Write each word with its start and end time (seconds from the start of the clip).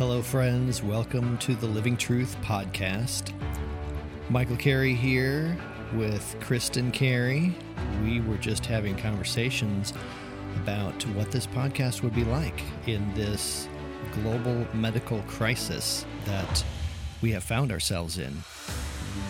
Hello, 0.00 0.22
friends. 0.22 0.82
Welcome 0.82 1.36
to 1.40 1.54
the 1.54 1.66
Living 1.66 1.94
Truth 1.94 2.34
Podcast. 2.40 3.34
Michael 4.30 4.56
Cary 4.56 4.94
here 4.94 5.58
with 5.92 6.36
Kristin 6.40 6.90
Cary. 6.90 7.54
We 8.02 8.22
were 8.22 8.38
just 8.38 8.64
having 8.64 8.96
conversations 8.96 9.92
about 10.56 10.94
what 11.08 11.30
this 11.30 11.46
podcast 11.46 12.02
would 12.02 12.14
be 12.14 12.24
like 12.24 12.62
in 12.86 13.12
this 13.12 13.68
global 14.12 14.66
medical 14.72 15.20
crisis 15.28 16.06
that 16.24 16.64
we 17.20 17.30
have 17.32 17.44
found 17.44 17.70
ourselves 17.70 18.16
in. 18.16 18.32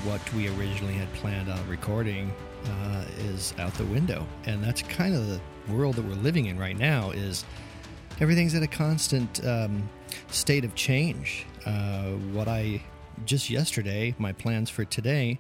What 0.05 0.23
we 0.35 0.47
originally 0.51 0.95
had 0.95 1.13
planned 1.15 1.51
on 1.51 1.69
recording 1.69 2.33
uh, 2.67 3.05
is 3.19 3.55
out 3.59 3.75
the 3.75 3.87
window, 3.87 4.25
and 4.45 4.63
that's 4.63 4.83
kind 4.83 5.17
of 5.17 5.27
the 5.27 5.41
world 5.69 5.97
that 5.97 6.05
we're 6.05 6.15
living 6.15 6.47
in 6.47 6.57
right 6.57 6.79
now. 6.79 7.11
Is 7.11 7.45
everything's 8.21 8.55
at 8.55 8.63
a 8.63 8.69
constant 8.69 9.45
um, 9.45 9.91
state 10.29 10.65
of 10.65 10.75
change. 10.75 11.47
Uh, 11.65 12.13
what 12.33 12.49
I 12.49 12.83
just 13.25 13.51
yesterday, 13.51 14.15
my 14.19 14.33
plans 14.33 14.71
for 14.71 14.85
today 14.85 15.39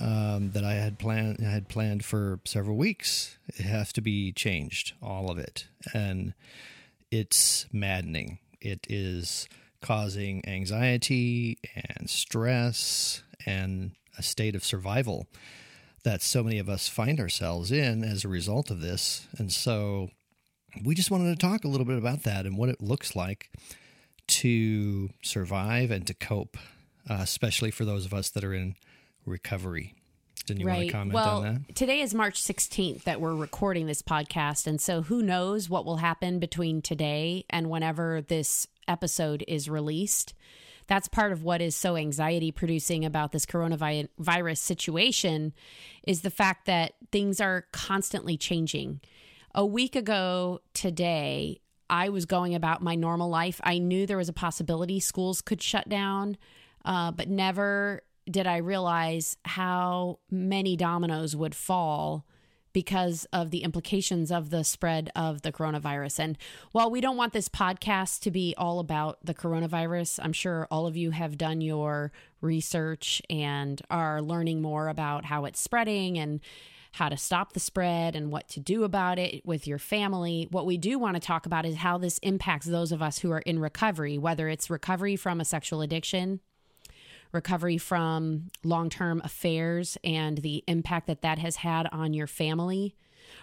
um, 0.00 0.50
that 0.52 0.64
I 0.64 0.74
had 0.74 0.98
planned 0.98 1.38
I 1.40 1.50
had 1.50 1.68
planned 1.68 2.04
for 2.04 2.40
several 2.44 2.76
weeks, 2.76 3.38
has 3.58 3.92
to 3.94 4.00
be 4.00 4.32
changed, 4.32 4.94
all 5.02 5.30
of 5.30 5.38
it, 5.38 5.66
and 5.92 6.34
it's 7.10 7.66
maddening. 7.72 8.38
It 8.60 8.86
is 8.88 9.48
causing 9.80 10.46
anxiety 10.46 11.58
and 11.74 12.10
stress 12.10 13.22
and 13.46 13.92
a 14.16 14.22
state 14.22 14.54
of 14.54 14.64
survival 14.64 15.26
that 16.04 16.22
so 16.22 16.42
many 16.42 16.58
of 16.58 16.68
us 16.68 16.88
find 16.88 17.20
ourselves 17.20 17.70
in 17.70 18.02
as 18.02 18.24
a 18.24 18.28
result 18.28 18.70
of 18.70 18.80
this. 18.80 19.26
And 19.36 19.52
so 19.52 20.10
we 20.84 20.94
just 20.94 21.10
wanted 21.10 21.38
to 21.38 21.46
talk 21.46 21.64
a 21.64 21.68
little 21.68 21.86
bit 21.86 21.98
about 21.98 22.22
that 22.24 22.46
and 22.46 22.56
what 22.56 22.68
it 22.68 22.80
looks 22.80 23.16
like 23.16 23.50
to 24.26 25.10
survive 25.22 25.90
and 25.90 26.06
to 26.06 26.14
cope, 26.14 26.56
uh, 27.08 27.18
especially 27.20 27.70
for 27.70 27.84
those 27.84 28.04
of 28.04 28.14
us 28.14 28.30
that 28.30 28.44
are 28.44 28.54
in 28.54 28.74
recovery. 29.24 29.94
Didn't 30.46 30.60
you 30.60 30.66
right. 30.66 30.76
want 30.76 30.86
to 30.86 30.92
comment 30.92 31.14
well, 31.14 31.36
on 31.38 31.42
that? 31.66 31.74
Today 31.76 32.00
is 32.00 32.14
March 32.14 32.42
16th 32.42 33.02
that 33.04 33.20
we're 33.20 33.34
recording 33.34 33.86
this 33.86 34.02
podcast. 34.02 34.66
And 34.66 34.80
so 34.80 35.02
who 35.02 35.22
knows 35.22 35.68
what 35.68 35.84
will 35.84 35.98
happen 35.98 36.38
between 36.38 36.80
today 36.80 37.44
and 37.50 37.68
whenever 37.68 38.22
this 38.22 38.66
episode 38.86 39.44
is 39.46 39.68
released. 39.68 40.32
That's 40.86 41.06
part 41.06 41.32
of 41.32 41.44
what 41.44 41.60
is 41.60 41.76
so 41.76 41.96
anxiety 41.96 42.50
producing 42.50 43.04
about 43.04 43.32
this 43.32 43.44
coronavirus 43.44 44.56
situation 44.56 45.52
is 46.02 46.22
the 46.22 46.30
fact 46.30 46.64
that 46.64 46.94
things 47.12 47.42
are 47.42 47.66
constantly 47.72 48.38
changing. 48.38 49.00
A 49.58 49.66
week 49.66 49.96
ago 49.96 50.60
today, 50.72 51.62
I 51.90 52.10
was 52.10 52.26
going 52.26 52.54
about 52.54 52.80
my 52.80 52.94
normal 52.94 53.28
life. 53.28 53.60
I 53.64 53.78
knew 53.78 54.06
there 54.06 54.16
was 54.16 54.28
a 54.28 54.32
possibility 54.32 55.00
schools 55.00 55.40
could 55.40 55.60
shut 55.60 55.88
down, 55.88 56.36
uh, 56.84 57.10
but 57.10 57.28
never 57.28 58.02
did 58.30 58.46
I 58.46 58.58
realize 58.58 59.36
how 59.44 60.20
many 60.30 60.76
dominoes 60.76 61.34
would 61.34 61.56
fall 61.56 62.24
because 62.72 63.26
of 63.32 63.50
the 63.50 63.64
implications 63.64 64.30
of 64.30 64.50
the 64.50 64.62
spread 64.62 65.10
of 65.16 65.42
the 65.42 65.50
coronavirus. 65.50 66.20
And 66.20 66.38
while 66.70 66.88
we 66.88 67.00
don't 67.00 67.16
want 67.16 67.32
this 67.32 67.48
podcast 67.48 68.20
to 68.20 68.30
be 68.30 68.54
all 68.56 68.78
about 68.78 69.18
the 69.24 69.34
coronavirus, 69.34 70.20
I'm 70.22 70.32
sure 70.32 70.68
all 70.70 70.86
of 70.86 70.96
you 70.96 71.10
have 71.10 71.36
done 71.36 71.60
your 71.62 72.12
research 72.40 73.20
and 73.28 73.82
are 73.90 74.22
learning 74.22 74.62
more 74.62 74.86
about 74.86 75.24
how 75.24 75.46
it's 75.46 75.58
spreading 75.58 76.16
and 76.16 76.38
how 76.98 77.08
to 77.08 77.16
stop 77.16 77.52
the 77.52 77.60
spread 77.60 78.16
and 78.16 78.30
what 78.30 78.48
to 78.48 78.60
do 78.60 78.82
about 78.82 79.18
it 79.18 79.46
with 79.46 79.66
your 79.66 79.78
family. 79.78 80.48
What 80.50 80.66
we 80.66 80.76
do 80.76 80.98
want 80.98 81.14
to 81.14 81.20
talk 81.20 81.46
about 81.46 81.64
is 81.64 81.76
how 81.76 81.96
this 81.96 82.18
impacts 82.18 82.66
those 82.66 82.90
of 82.90 83.00
us 83.00 83.20
who 83.20 83.30
are 83.30 83.38
in 83.40 83.60
recovery, 83.60 84.18
whether 84.18 84.48
it's 84.48 84.68
recovery 84.68 85.14
from 85.14 85.40
a 85.40 85.44
sexual 85.44 85.80
addiction, 85.80 86.40
recovery 87.32 87.78
from 87.78 88.50
long 88.64 88.90
term 88.90 89.22
affairs 89.24 89.96
and 90.02 90.38
the 90.38 90.64
impact 90.66 91.06
that 91.06 91.22
that 91.22 91.38
has 91.38 91.56
had 91.56 91.86
on 91.92 92.14
your 92.14 92.26
family, 92.26 92.96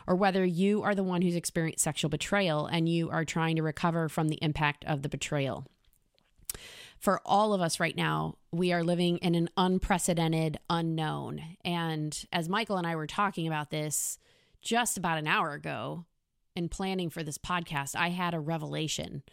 or 0.06 0.16
whether 0.16 0.44
you 0.44 0.84
are 0.84 0.94
the 0.94 1.03
one 1.03 1.22
who's 1.22 1.35
experienced 1.35 1.84
sexual 1.84 2.09
betrayal 2.09 2.66
and 2.66 2.90
you 2.90 3.09
are 3.09 3.24
trying 3.24 3.56
to 3.56 3.63
recover 3.63 4.09
from 4.09 4.28
the 4.28 4.40
impact 4.41 4.84
of 4.85 5.01
the 5.01 5.09
betrayal. 5.09 5.66
For 6.97 7.22
all 7.25 7.53
of 7.53 7.61
us 7.61 7.79
right 7.79 7.95
now, 7.95 8.35
we 8.51 8.73
are 8.73 8.83
living 8.83 9.17
in 9.17 9.35
an 9.35 9.50
unprecedented 9.57 10.57
unknown. 10.69 11.41
And 11.63 12.25
as 12.31 12.50
Michael 12.50 12.78
and 12.78 12.88
I 12.88 12.95
were 12.95 13.07
talking 13.07 13.47
about 13.47 13.69
this 13.69 14.17
just 14.61 14.97
about 14.97 15.19
an 15.19 15.28
hour 15.28 15.53
ago 15.53 16.06
in 16.56 16.69
planning 16.69 17.09
for 17.09 17.22
this 17.22 17.38
podcast, 17.38 17.95
I 17.95 18.09
had 18.09 18.33
a 18.33 18.39
revelation 18.39 19.23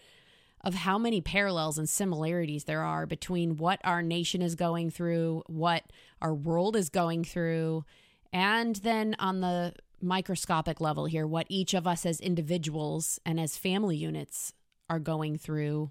of 0.64 0.74
how 0.74 0.98
many 0.98 1.20
parallels 1.20 1.78
and 1.78 1.88
similarities 1.88 2.64
there 2.64 2.82
are 2.82 3.06
between 3.06 3.56
what 3.56 3.80
our 3.84 4.02
nation 4.02 4.42
is 4.42 4.54
going 4.54 4.90
through, 4.90 5.42
what 5.46 5.84
our 6.20 6.34
world 6.34 6.76
is 6.76 6.88
going 6.88 7.24
through, 7.24 7.84
and 8.32 8.76
then 8.76 9.16
on 9.18 9.40
the 9.40 9.74
microscopic 10.00 10.80
level 10.80 11.06
here, 11.06 11.26
what 11.26 11.46
each 11.48 11.74
of 11.74 11.86
us 11.86 12.06
as 12.06 12.20
individuals 12.20 13.18
and 13.24 13.40
as 13.40 13.56
family 13.56 13.96
units 13.96 14.52
are 14.88 14.98
going 14.98 15.36
through. 15.36 15.90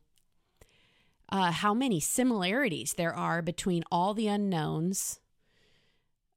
Uh, 1.31 1.51
how 1.51 1.73
many 1.73 1.99
similarities 1.99 2.93
there 2.93 3.15
are 3.15 3.41
between 3.41 3.83
all 3.89 4.13
the 4.13 4.27
unknowns 4.27 5.19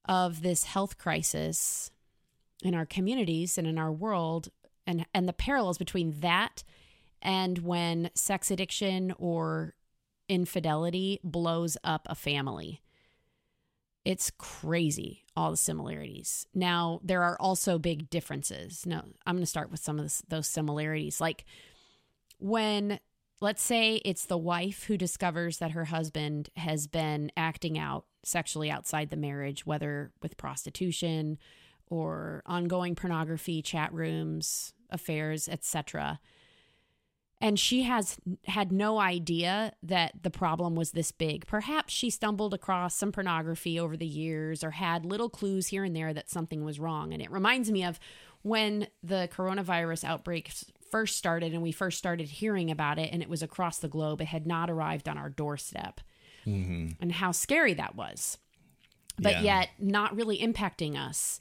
of 0.05 0.43
this 0.43 0.65
health 0.65 0.99
crisis 0.99 1.91
in 2.63 2.75
our 2.75 2.87
communities 2.87 3.59
and 3.59 3.67
in 3.67 3.79
our 3.79 3.93
world, 3.93 4.51
and, 4.87 5.05
and 5.13 5.29
the 5.29 5.33
parallels 5.33 5.79
between 5.79 6.21
that 6.21 6.63
and 7.21 7.59
when 7.59 8.11
sex 8.15 8.51
addiction 8.51 9.13
or 9.19 9.75
infidelity 10.29 11.21
blows 11.25 11.77
up 11.83 12.07
a 12.09 12.15
family. 12.15 12.81
It's 14.05 14.31
crazy, 14.31 15.25
all 15.35 15.51
the 15.51 15.57
similarities. 15.57 16.47
Now, 16.55 17.01
there 17.03 17.23
are 17.23 17.39
also 17.41 17.79
big 17.79 18.11
differences. 18.11 18.85
no 18.87 19.03
I'm 19.27 19.35
going 19.35 19.43
to 19.43 19.47
start 19.47 19.71
with 19.71 19.81
some 19.81 19.99
of 19.99 20.05
this, 20.05 20.23
those 20.29 20.47
similarities. 20.47 21.21
Like 21.21 21.45
when, 22.39 23.01
let's 23.45 23.63
say, 23.63 23.97
it's 24.07 24.25
the 24.25 24.39
wife 24.39 24.85
who 24.85 24.97
discovers 24.97 25.59
that 25.59 25.73
her 25.73 25.85
husband 25.85 26.49
has 26.57 26.87
been 26.87 27.31
acting 27.37 27.79
out 27.79 28.07
sexually 28.25 28.71
outside 28.71 29.11
the 29.11 29.17
marriage, 29.17 29.67
whether 29.67 30.11
with 30.23 30.39
prostitution 30.39 31.39
or 31.87 32.43
ongoing 32.47 32.95
pornography, 32.95 33.61
chat 33.61 33.93
rooms, 33.93 34.73
affairs, 34.91 35.47
etc 35.47 36.19
and 37.45 37.59
she 37.61 37.83
has 37.83 38.17
had 38.47 38.73
no 38.73 38.99
idea 38.99 39.75
that 39.83 40.23
the 40.23 40.31
problem 40.31 40.75
was 40.75 40.93
this 40.93 41.13
big. 41.13 41.47
Perhaps 41.47 41.93
she 41.93 42.09
stumbled 42.09 42.55
across 42.55 42.95
some 42.95 43.13
pornography 43.13 43.79
over 43.79 43.99
the 43.99 44.07
years 44.07 44.65
or 44.65 44.71
had 44.71 45.05
little 45.05 45.29
clues 45.29 45.67
here 45.67 45.85
and 45.85 45.95
there 45.95 46.15
that 46.15 46.31
something 46.31 46.65
was 46.65 46.81
wrong. 46.81 47.13
And 47.13 47.21
it 47.21 47.31
reminds 47.31 47.71
me 47.71 47.85
of 47.85 48.01
when 48.41 48.87
the 49.03 49.29
coronavirus 49.31 50.05
outbreak 50.05 50.53
first 50.91 51.17
started 51.17 51.53
and 51.53 51.63
we 51.63 51.73
first 51.73 51.99
started 51.99 52.29
hearing 52.29 52.71
about 52.71 52.99
it 52.99 53.11
and 53.13 53.23
it 53.23 53.29
was 53.29 53.43
across 53.43 53.79
the 53.79 53.89
globe. 53.89 54.21
It 54.21 54.29
had 54.29 54.47
not 54.47 54.71
arrived 54.71 55.09
on 55.09 55.19
our 55.19 55.29
doorstep. 55.29 56.01
Mm-hmm. 56.47 56.89
And 57.01 57.13
how 57.13 57.33
scary 57.33 57.75
that 57.75 57.95
was. 57.95 58.39
But 59.19 59.35
yeah. 59.35 59.43
yet 59.43 59.71
not 59.79 60.15
really 60.17 60.39
impacting 60.39 60.97
us. 60.97 61.41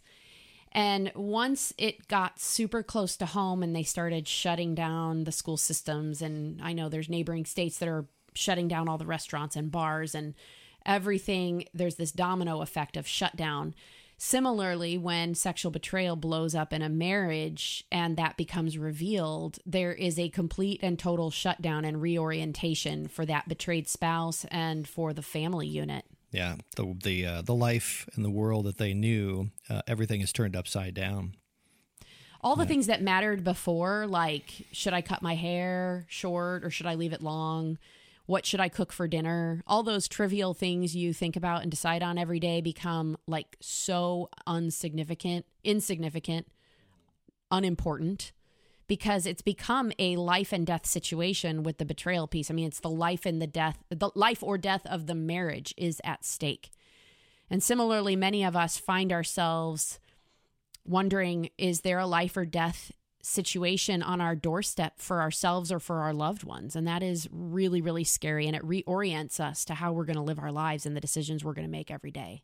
And 0.72 1.12
once 1.16 1.74
it 1.78 2.08
got 2.08 2.40
super 2.40 2.82
close 2.82 3.16
to 3.18 3.28
home 3.28 3.62
and 3.62 3.76
they 3.76 3.84
started 3.84 4.28
shutting 4.28 4.74
down 4.74 5.24
the 5.24 5.32
school 5.32 5.58
systems, 5.58 6.22
and 6.22 6.62
I 6.62 6.74
know 6.74 6.90
there's 6.90 7.10
neighboring 7.10 7.46
states 7.46 7.78
that 7.78 7.90
are 7.90 8.06
shutting 8.34 8.68
down 8.68 8.90
all 8.90 8.98
the 8.98 9.06
restaurants 9.06 9.56
and 9.56 9.72
bars 9.72 10.16
and 10.16 10.34
everything, 10.86 11.66
there's 11.74 11.96
this 11.96 12.12
domino 12.12 12.62
effect 12.62 12.98
of 12.98 13.08
shutdown. 13.08 13.76
Similarly, 14.18 14.98
when 14.98 15.36
sexual 15.36 15.72
betrayal 15.72 16.16
blows 16.16 16.56
up 16.56 16.72
in 16.72 16.82
a 16.82 16.90
marriage 16.90 17.84
and 17.92 18.16
that 18.18 18.38
becomes 18.38 18.78
revealed, 18.78 19.60
there 19.66 19.94
is 19.94 20.18
a 20.18 20.30
complete 20.30 20.80
and 20.82 20.98
total 20.98 21.30
shutdown 21.32 21.84
and 21.84 22.02
reorientation 22.02 23.08
for 23.08 23.26
that 23.26 23.50
betrayed 23.50 23.90
spouse 23.90 24.46
and 24.46 24.88
for 24.88 25.14
the 25.14 25.22
family 25.22 25.68
unit. 25.68 26.06
Yeah, 26.32 26.56
the 26.76 26.96
the 27.04 27.26
uh, 27.26 27.42
the 27.44 27.54
life 27.54 28.10
and 28.16 28.26
the 28.26 28.32
world 28.32 28.66
that 28.66 28.78
they 28.78 28.94
knew, 28.94 29.52
uh, 29.70 29.82
everything 29.88 30.22
is 30.22 30.34
turned 30.34 30.56
upside 30.56 30.96
down. 30.96 31.36
All 32.42 32.56
the 32.56 32.64
yeah. 32.64 32.68
things 32.68 32.88
that 32.88 33.02
mattered 33.02 33.44
before, 33.44 34.08
like 34.08 34.68
should 34.72 34.94
I 34.94 35.02
cut 35.02 35.22
my 35.22 35.36
hair 35.36 36.06
short 36.10 36.64
or 36.64 36.72
should 36.72 36.88
I 36.88 36.96
leave 36.96 37.14
it 37.14 37.22
long? 37.22 37.78
What 38.26 38.46
should 38.46 38.62
I 38.62 38.70
cook 38.70 38.94
for 38.94 39.08
dinner? 39.08 39.64
All 39.68 39.84
those 39.84 40.08
trivial 40.08 40.54
things 40.54 40.96
you 40.96 41.14
think 41.14 41.36
about 41.36 41.62
and 41.62 41.70
decide 41.70 42.02
on 42.02 42.18
every 42.18 42.40
day 42.40 42.62
become 42.62 43.18
like 43.28 43.58
so 43.60 44.30
unsignificant, 44.48 45.46
insignificant, 45.64 46.48
unimportant 47.52 48.32
because 48.88 49.26
it's 49.26 49.42
become 49.42 49.92
a 49.98 50.16
life 50.18 50.52
and 50.52 50.68
death 50.68 50.86
situation 50.86 51.64
with 51.64 51.78
the 51.78 51.86
betrayal 51.86 52.28
piece. 52.28 52.52
I 52.52 52.54
mean, 52.54 52.68
it's 52.68 52.80
the 52.80 52.90
life 52.90 53.26
and 53.26 53.42
the 53.42 53.48
death, 53.48 53.84
the 53.90 54.12
life 54.16 54.44
or 54.44 54.58
death 54.58 54.86
of 54.86 55.08
the 55.08 55.16
marriage 55.16 55.74
is 55.78 56.02
at 56.04 56.26
stake. 56.26 56.70
And 57.50 57.64
similarly, 57.64 58.16
many 58.16 58.44
of 58.44 58.56
us 58.56 58.78
find 58.78 59.12
ourselves 59.12 60.00
wondering 60.86 61.50
is 61.58 61.82
there 61.82 62.00
a 62.00 62.06
life 62.06 62.36
or 62.36 62.46
death 62.46 62.92
situation 63.24 64.04
on 64.04 64.20
our 64.20 64.36
doorstep 64.36 65.00
for 65.00 65.22
ourselves 65.22 65.72
or 65.72 65.80
for 65.80 66.02
our 66.02 66.14
loved 66.14 66.44
ones. 66.44 66.76
And 66.76 66.86
that 66.88 67.02
is 67.02 67.30
really, 67.32 67.82
really 67.82 68.04
scary. 68.04 68.48
And 68.48 68.56
it 68.56 68.62
reorients 68.64 69.40
us 69.40 69.64
to 69.66 69.76
how 69.76 69.94
we're 69.94 70.04
going 70.04 70.18
to 70.18 70.22
live 70.22 70.40
our 70.40 70.52
lives 70.52 70.86
and 70.86 70.96
the 70.96 71.02
decisions 71.02 71.44
we're 71.44 71.54
going 71.54 71.66
to 71.66 71.72
make 71.72 71.90
every 71.90 72.12
day. 72.12 72.44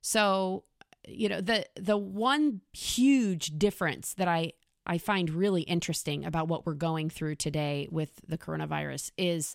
So, 0.00 0.64
you 1.06 1.28
know, 1.28 1.42
the 1.42 1.66
the 1.76 1.98
one 1.98 2.62
huge 2.72 3.58
difference 3.58 4.14
that 4.14 4.28
I 4.28 4.54
I 4.86 4.96
find 4.96 5.28
really 5.28 5.62
interesting 5.62 6.24
about 6.24 6.48
what 6.48 6.64
we're 6.64 6.72
going 6.72 7.10
through 7.10 7.34
today 7.36 7.88
with 7.90 8.22
the 8.26 8.38
coronavirus 8.38 9.10
is 9.18 9.54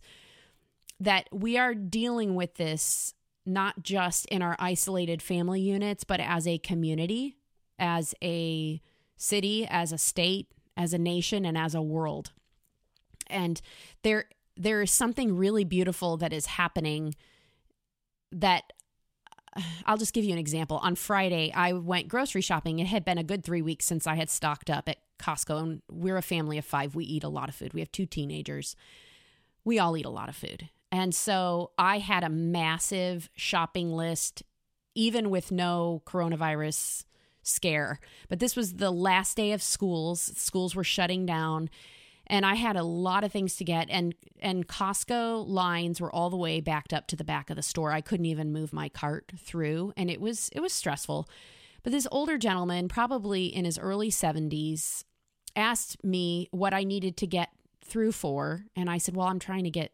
that 1.00 1.28
we 1.32 1.58
are 1.58 1.74
dealing 1.74 2.36
with 2.36 2.56
this 2.56 3.16
not 3.48 3.82
just 3.82 4.28
in 4.28 4.44
our 4.44 4.56
isolated 4.60 5.22
family 5.24 5.62
units, 5.62 6.04
but 6.04 6.20
as 6.20 6.48
a 6.48 6.60
community 6.60 7.38
as 7.80 8.14
a 8.24 8.82
city, 9.18 9.68
as 9.70 9.92
a 9.92 9.98
state, 9.98 10.48
as 10.78 10.94
a 10.94 10.98
nation, 10.98 11.46
and 11.46 11.58
as 11.58 11.76
a 11.76 11.82
world. 11.82 12.32
And 13.28 13.62
there 14.04 14.26
there 14.58 14.82
is 14.82 14.92
something 14.92 15.36
really 15.36 15.64
beautiful 15.66 16.18
that 16.18 16.32
is 16.32 16.46
happening 16.46 17.14
that 18.32 18.72
uh, 19.56 19.62
I'll 19.86 19.98
just 19.98 20.14
give 20.14 20.24
you 20.24 20.32
an 20.32 20.38
example. 20.38 20.78
On 20.78 20.96
Friday, 20.96 21.52
I 21.54 21.74
went 21.74 22.08
grocery 22.08 22.42
shopping. 22.42 22.80
It 22.80 22.88
had 22.88 23.04
been 23.04 23.18
a 23.18 23.24
good 23.24 23.44
three 23.44 23.62
weeks 23.62 23.86
since 23.86 24.08
I 24.08 24.16
had 24.16 24.30
stocked 24.30 24.70
up 24.70 24.88
at 24.88 24.98
Costco. 25.20 25.62
And 25.62 25.82
we're 25.90 26.18
a 26.18 26.22
family 26.22 26.58
of 26.58 26.66
five. 26.66 26.96
We 26.96 27.06
eat 27.06 27.24
a 27.24 27.30
lot 27.30 27.50
of 27.50 27.56
food. 27.56 27.74
We 27.74 27.82
have 27.82 27.92
two 27.92 28.06
teenagers. 28.06 28.76
We 29.64 29.80
all 29.80 29.98
eat 29.98 30.06
a 30.06 30.10
lot 30.10 30.30
of 30.30 30.36
food. 30.36 30.70
And 30.92 31.14
so 31.14 31.72
I 31.78 31.98
had 32.00 32.24
a 32.24 32.30
massive 32.30 33.30
shopping 33.36 33.92
list, 33.92 34.44
even 34.94 35.30
with 35.30 35.52
no 35.52 36.02
coronavirus 36.06 37.04
scare. 37.46 38.00
But 38.30 38.40
this 38.40 38.56
was 38.56 38.74
the 38.74 38.92
last 38.92 39.38
day 39.38 39.52
of 39.52 39.62
schools. 39.62 40.22
Schools 40.36 40.76
were 40.76 40.84
shutting 40.84 41.26
down 41.26 41.70
and 42.28 42.46
I 42.46 42.56
had 42.56 42.76
a 42.76 42.84
lot 42.84 43.24
of 43.24 43.32
things 43.32 43.56
to 43.58 43.64
get 43.64 43.88
and 43.90 44.16
and 44.40 44.68
Costco 44.68 45.48
lines 45.48 46.02
were 46.02 46.14
all 46.14 46.30
the 46.30 46.38
way 46.38 46.60
backed 46.60 46.94
up 46.94 47.08
to 47.08 47.16
the 47.16 47.24
back 47.24 47.50
of 47.50 47.56
the 47.56 47.64
store. 47.64 47.92
I 47.92 48.02
couldn't 48.02 48.26
even 48.26 48.52
move 48.52 48.74
my 48.74 48.90
cart 48.90 49.32
through 49.38 49.94
and 49.96 50.10
it 50.10 50.20
was 50.20 50.50
it 50.54 50.60
was 50.60 50.74
stressful. 50.74 51.30
But 51.84 51.92
this 51.92 52.08
older 52.12 52.38
gentleman, 52.38 52.88
probably 52.88 53.46
in 53.46 53.64
his 53.64 53.78
early 53.78 54.10
70s, 54.10 55.04
asked 55.56 56.04
me 56.04 56.48
what 56.50 56.74
I 56.74 56.84
needed 56.84 57.16
to 57.18 57.28
get 57.28 57.50
through 57.84 58.12
for 58.12 58.66
and 58.76 58.90
I 58.90 58.98
said, 58.98 59.16
"Well, 59.16 59.28
I'm 59.28 59.40
trying 59.40 59.66
to 59.66 59.70
get 59.70 59.92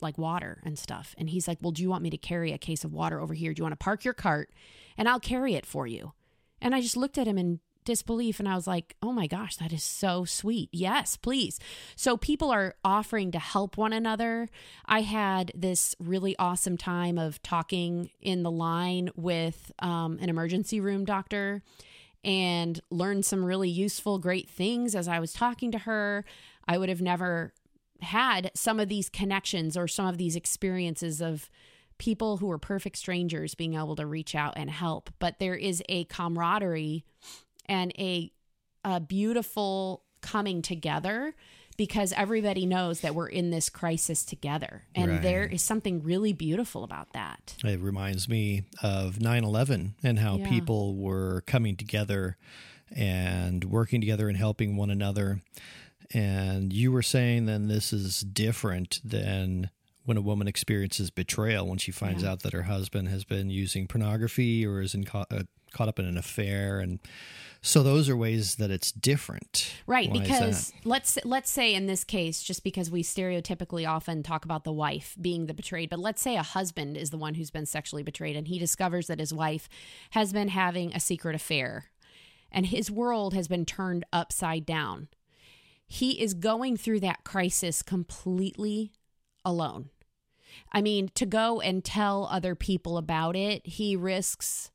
like 0.00 0.18
water 0.18 0.60
and 0.64 0.78
stuff." 0.78 1.14
And 1.16 1.30
he's 1.30 1.46
like, 1.46 1.58
"Well, 1.62 1.72
do 1.72 1.82
you 1.82 1.90
want 1.90 2.02
me 2.02 2.10
to 2.10 2.18
carry 2.18 2.52
a 2.52 2.58
case 2.58 2.84
of 2.84 2.92
water 2.92 3.20
over 3.20 3.34
here? 3.34 3.54
Do 3.54 3.60
you 3.60 3.64
want 3.64 3.78
to 3.78 3.84
park 3.84 4.04
your 4.04 4.14
cart 4.14 4.50
and 4.96 5.08
I'll 5.08 5.20
carry 5.20 5.54
it 5.54 5.66
for 5.66 5.86
you?" 5.86 6.12
And 6.60 6.74
I 6.74 6.80
just 6.80 6.96
looked 6.96 7.18
at 7.18 7.26
him 7.26 7.38
in 7.38 7.60
disbelief 7.88 8.38
and 8.38 8.46
I 8.46 8.54
was 8.54 8.66
like, 8.66 8.96
oh 9.02 9.12
my 9.12 9.26
gosh, 9.26 9.56
that 9.56 9.72
is 9.72 9.82
so 9.82 10.26
sweet. 10.26 10.68
Yes, 10.72 11.16
please. 11.16 11.58
So 11.96 12.18
people 12.18 12.50
are 12.50 12.74
offering 12.84 13.32
to 13.32 13.38
help 13.38 13.78
one 13.78 13.94
another. 13.94 14.50
I 14.84 15.00
had 15.00 15.52
this 15.54 15.94
really 15.98 16.36
awesome 16.38 16.76
time 16.76 17.16
of 17.16 17.42
talking 17.42 18.10
in 18.20 18.42
the 18.42 18.50
line 18.50 19.08
with 19.16 19.72
um, 19.78 20.18
an 20.20 20.28
emergency 20.28 20.80
room 20.80 21.06
doctor 21.06 21.62
and 22.22 22.78
learned 22.90 23.24
some 23.24 23.42
really 23.42 23.70
useful, 23.70 24.18
great 24.18 24.50
things 24.50 24.94
as 24.94 25.08
I 25.08 25.18
was 25.18 25.32
talking 25.32 25.72
to 25.72 25.78
her. 25.78 26.26
I 26.66 26.76
would 26.76 26.90
have 26.90 27.00
never 27.00 27.54
had 28.02 28.50
some 28.54 28.78
of 28.78 28.90
these 28.90 29.08
connections 29.08 29.78
or 29.78 29.88
some 29.88 30.06
of 30.06 30.18
these 30.18 30.36
experiences 30.36 31.22
of 31.22 31.48
people 31.98 32.38
who 32.38 32.50
are 32.50 32.58
perfect 32.58 32.96
strangers 32.96 33.54
being 33.54 33.74
able 33.74 33.96
to 33.96 34.06
reach 34.06 34.34
out 34.34 34.54
and 34.56 34.70
help. 34.70 35.10
But 35.18 35.38
there 35.38 35.54
is 35.54 35.82
a 35.88 36.04
camaraderie 36.04 37.04
and 37.66 37.92
a, 37.98 38.32
a 38.84 39.00
beautiful 39.00 40.02
coming 40.20 40.62
together 40.62 41.34
because 41.76 42.12
everybody 42.16 42.66
knows 42.66 43.00
that 43.00 43.14
we're 43.14 43.28
in 43.28 43.50
this 43.50 43.70
crisis 43.70 44.24
together. 44.24 44.82
And 44.94 45.12
right. 45.12 45.22
there 45.22 45.44
is 45.44 45.62
something 45.62 46.02
really 46.02 46.32
beautiful 46.32 46.82
about 46.82 47.12
that. 47.12 47.54
It 47.64 47.80
reminds 47.80 48.28
me 48.28 48.64
of 48.82 49.20
9 49.20 49.44
11 49.44 49.94
and 50.02 50.18
how 50.18 50.36
yeah. 50.36 50.48
people 50.48 50.96
were 50.96 51.42
coming 51.46 51.76
together 51.76 52.36
and 52.90 53.64
working 53.64 54.00
together 54.00 54.28
and 54.28 54.36
helping 54.36 54.76
one 54.76 54.90
another. 54.90 55.40
And 56.12 56.72
you 56.72 56.90
were 56.90 57.02
saying 57.02 57.46
then 57.46 57.68
this 57.68 57.92
is 57.92 58.20
different 58.20 59.00
than 59.04 59.70
when 60.08 60.16
a 60.16 60.22
woman 60.22 60.48
experiences 60.48 61.10
betrayal 61.10 61.68
when 61.68 61.78
she 61.78 61.92
finds 61.92 62.22
yeah. 62.22 62.30
out 62.30 62.42
that 62.42 62.54
her 62.54 62.62
husband 62.62 63.08
has 63.08 63.24
been 63.24 63.50
using 63.50 63.86
pornography 63.86 64.66
or 64.66 64.80
is 64.80 64.94
in 64.94 65.04
ca- 65.04 65.26
uh, 65.30 65.42
caught 65.72 65.86
up 65.88 65.98
in 65.98 66.06
an 66.06 66.16
affair 66.16 66.80
and 66.80 66.98
so 67.60 67.82
those 67.82 68.08
are 68.08 68.16
ways 68.16 68.54
that 68.56 68.70
it's 68.70 68.92
different. 68.92 69.74
Right 69.86 70.08
Why 70.10 70.20
because 70.20 70.72
let's 70.84 71.18
let's 71.24 71.50
say 71.50 71.74
in 71.74 71.86
this 71.86 72.04
case 72.04 72.42
just 72.42 72.62
because 72.64 72.90
we 72.90 73.02
stereotypically 73.02 73.88
often 73.88 74.22
talk 74.22 74.44
about 74.44 74.64
the 74.64 74.72
wife 74.72 75.16
being 75.20 75.46
the 75.46 75.54
betrayed 75.54 75.90
but 75.90 75.98
let's 75.98 76.22
say 76.22 76.36
a 76.36 76.42
husband 76.42 76.96
is 76.96 77.10
the 77.10 77.18
one 77.18 77.34
who's 77.34 77.50
been 77.50 77.66
sexually 77.66 78.02
betrayed 78.02 78.36
and 78.36 78.48
he 78.48 78.58
discovers 78.58 79.08
that 79.08 79.18
his 79.18 79.34
wife 79.34 79.68
has 80.10 80.32
been 80.32 80.48
having 80.48 80.94
a 80.94 81.00
secret 81.00 81.34
affair 81.34 81.86
and 82.50 82.66
his 82.66 82.90
world 82.90 83.34
has 83.34 83.48
been 83.48 83.66
turned 83.66 84.04
upside 84.12 84.64
down 84.64 85.08
he 85.86 86.20
is 86.22 86.34
going 86.34 86.76
through 86.76 87.00
that 87.00 87.24
crisis 87.24 87.82
completely 87.82 88.92
alone 89.44 89.90
I 90.72 90.82
mean, 90.82 91.10
to 91.14 91.26
go 91.26 91.60
and 91.60 91.84
tell 91.84 92.28
other 92.30 92.54
people 92.54 92.98
about 92.98 93.36
it, 93.36 93.66
he 93.66 93.96
risks 93.96 94.70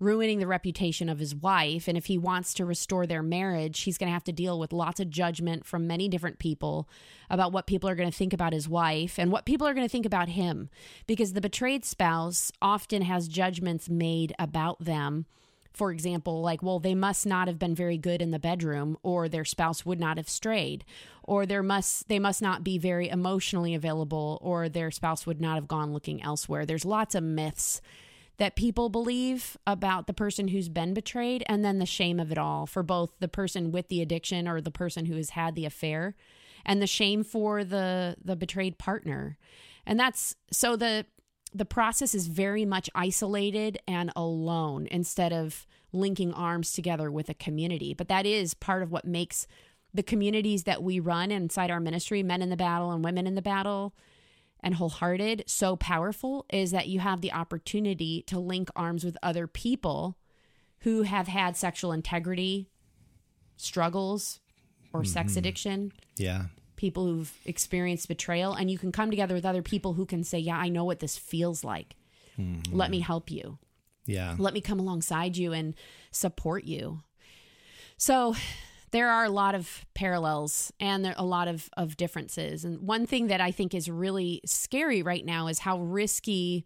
ruining 0.00 0.38
the 0.38 0.46
reputation 0.46 1.08
of 1.08 1.18
his 1.18 1.34
wife. 1.34 1.88
And 1.88 1.98
if 1.98 2.06
he 2.06 2.18
wants 2.18 2.54
to 2.54 2.64
restore 2.64 3.06
their 3.06 3.22
marriage, 3.22 3.80
he's 3.80 3.98
going 3.98 4.08
to 4.08 4.14
have 4.14 4.24
to 4.24 4.32
deal 4.32 4.58
with 4.58 4.72
lots 4.72 5.00
of 5.00 5.10
judgment 5.10 5.66
from 5.66 5.86
many 5.86 6.08
different 6.08 6.38
people 6.38 6.88
about 7.28 7.52
what 7.52 7.66
people 7.66 7.88
are 7.88 7.96
going 7.96 8.10
to 8.10 8.16
think 8.16 8.32
about 8.32 8.52
his 8.52 8.68
wife 8.68 9.18
and 9.18 9.32
what 9.32 9.44
people 9.44 9.66
are 9.66 9.74
going 9.74 9.86
to 9.86 9.90
think 9.90 10.06
about 10.06 10.28
him. 10.28 10.70
Because 11.06 11.32
the 11.32 11.40
betrayed 11.40 11.84
spouse 11.84 12.52
often 12.62 13.02
has 13.02 13.28
judgments 13.28 13.88
made 13.88 14.34
about 14.38 14.78
them 14.84 15.26
for 15.78 15.92
example, 15.92 16.42
like, 16.42 16.60
well, 16.60 16.80
they 16.80 16.94
must 16.94 17.24
not 17.24 17.46
have 17.46 17.58
been 17.58 17.74
very 17.74 17.96
good 17.96 18.20
in 18.20 18.32
the 18.32 18.38
bedroom, 18.40 18.98
or 19.04 19.28
their 19.28 19.44
spouse 19.44 19.86
would 19.86 20.00
not 20.00 20.16
have 20.16 20.28
strayed, 20.28 20.84
or 21.22 21.46
there 21.46 21.62
must 21.62 22.08
they 22.08 22.18
must 22.18 22.42
not 22.42 22.64
be 22.64 22.76
very 22.78 23.08
emotionally 23.08 23.74
available, 23.76 24.38
or 24.42 24.68
their 24.68 24.90
spouse 24.90 25.24
would 25.24 25.40
not 25.40 25.54
have 25.54 25.68
gone 25.68 25.92
looking 25.92 26.20
elsewhere. 26.22 26.66
There's 26.66 26.84
lots 26.84 27.14
of 27.14 27.22
myths 27.22 27.80
that 28.38 28.56
people 28.56 28.88
believe 28.88 29.56
about 29.66 30.06
the 30.06 30.12
person 30.12 30.48
who's 30.48 30.68
been 30.68 30.94
betrayed, 30.94 31.44
and 31.46 31.64
then 31.64 31.78
the 31.78 31.86
shame 31.86 32.18
of 32.18 32.32
it 32.32 32.38
all 32.38 32.66
for 32.66 32.82
both 32.82 33.12
the 33.20 33.28
person 33.28 33.70
with 33.70 33.88
the 33.88 34.02
addiction 34.02 34.48
or 34.48 34.60
the 34.60 34.70
person 34.72 35.06
who 35.06 35.16
has 35.16 35.30
had 35.30 35.54
the 35.54 35.64
affair, 35.64 36.16
and 36.66 36.82
the 36.82 36.86
shame 36.88 37.22
for 37.22 37.62
the 37.62 38.16
the 38.22 38.34
betrayed 38.34 38.78
partner. 38.78 39.38
And 39.86 39.98
that's 39.98 40.34
so 40.50 40.74
the 40.76 41.06
the 41.54 41.64
process 41.64 42.14
is 42.14 42.26
very 42.26 42.64
much 42.64 42.90
isolated 42.94 43.78
and 43.86 44.12
alone 44.14 44.86
instead 44.90 45.32
of 45.32 45.66
linking 45.92 46.32
arms 46.34 46.72
together 46.72 47.10
with 47.10 47.28
a 47.28 47.34
community. 47.34 47.94
But 47.94 48.08
that 48.08 48.26
is 48.26 48.54
part 48.54 48.82
of 48.82 48.92
what 48.92 49.04
makes 49.04 49.46
the 49.94 50.02
communities 50.02 50.64
that 50.64 50.82
we 50.82 51.00
run 51.00 51.30
inside 51.30 51.70
our 51.70 51.80
ministry, 51.80 52.22
men 52.22 52.42
in 52.42 52.50
the 52.50 52.56
battle 52.56 52.90
and 52.92 53.02
women 53.02 53.26
in 53.26 53.34
the 53.34 53.42
battle, 53.42 53.94
and 54.60 54.74
wholehearted, 54.74 55.44
so 55.46 55.76
powerful 55.76 56.44
is 56.52 56.72
that 56.72 56.88
you 56.88 57.00
have 57.00 57.20
the 57.20 57.32
opportunity 57.32 58.22
to 58.26 58.38
link 58.38 58.68
arms 58.74 59.04
with 59.04 59.16
other 59.22 59.46
people 59.46 60.18
who 60.80 61.02
have 61.02 61.28
had 61.28 61.56
sexual 61.56 61.92
integrity 61.92 62.68
struggles 63.56 64.40
or 64.92 65.02
mm-hmm. 65.02 65.12
sex 65.12 65.36
addiction. 65.36 65.92
Yeah 66.16 66.46
people 66.78 67.04
who've 67.04 67.32
experienced 67.44 68.08
betrayal 68.08 68.54
and 68.54 68.70
you 68.70 68.78
can 68.78 68.90
come 68.90 69.10
together 69.10 69.34
with 69.34 69.44
other 69.44 69.62
people 69.62 69.92
who 69.92 70.06
can 70.06 70.24
say 70.24 70.38
yeah 70.38 70.56
i 70.56 70.68
know 70.68 70.84
what 70.84 71.00
this 71.00 71.18
feels 71.18 71.62
like. 71.62 71.94
Mm-hmm. 72.38 72.74
let 72.74 72.90
me 72.90 73.00
help 73.00 73.30
you. 73.30 73.58
Yeah. 74.06 74.36
Let 74.38 74.54
me 74.54 74.60
come 74.60 74.80
alongside 74.80 75.36
you 75.36 75.52
and 75.52 75.74
support 76.12 76.64
you. 76.64 77.02
So 77.98 78.34
there 78.90 79.10
are 79.10 79.24
a 79.24 79.30
lot 79.30 79.54
of 79.54 79.84
parallels 79.94 80.72
and 80.80 81.04
there 81.04 81.12
are 81.12 81.22
a 81.22 81.26
lot 81.26 81.46
of, 81.46 81.68
of 81.76 81.96
differences. 81.96 82.64
And 82.64 82.80
one 82.80 83.06
thing 83.06 83.26
that 83.26 83.40
i 83.40 83.50
think 83.50 83.74
is 83.74 83.90
really 83.90 84.40
scary 84.46 85.02
right 85.02 85.24
now 85.24 85.48
is 85.48 85.58
how 85.60 85.80
risky 85.80 86.64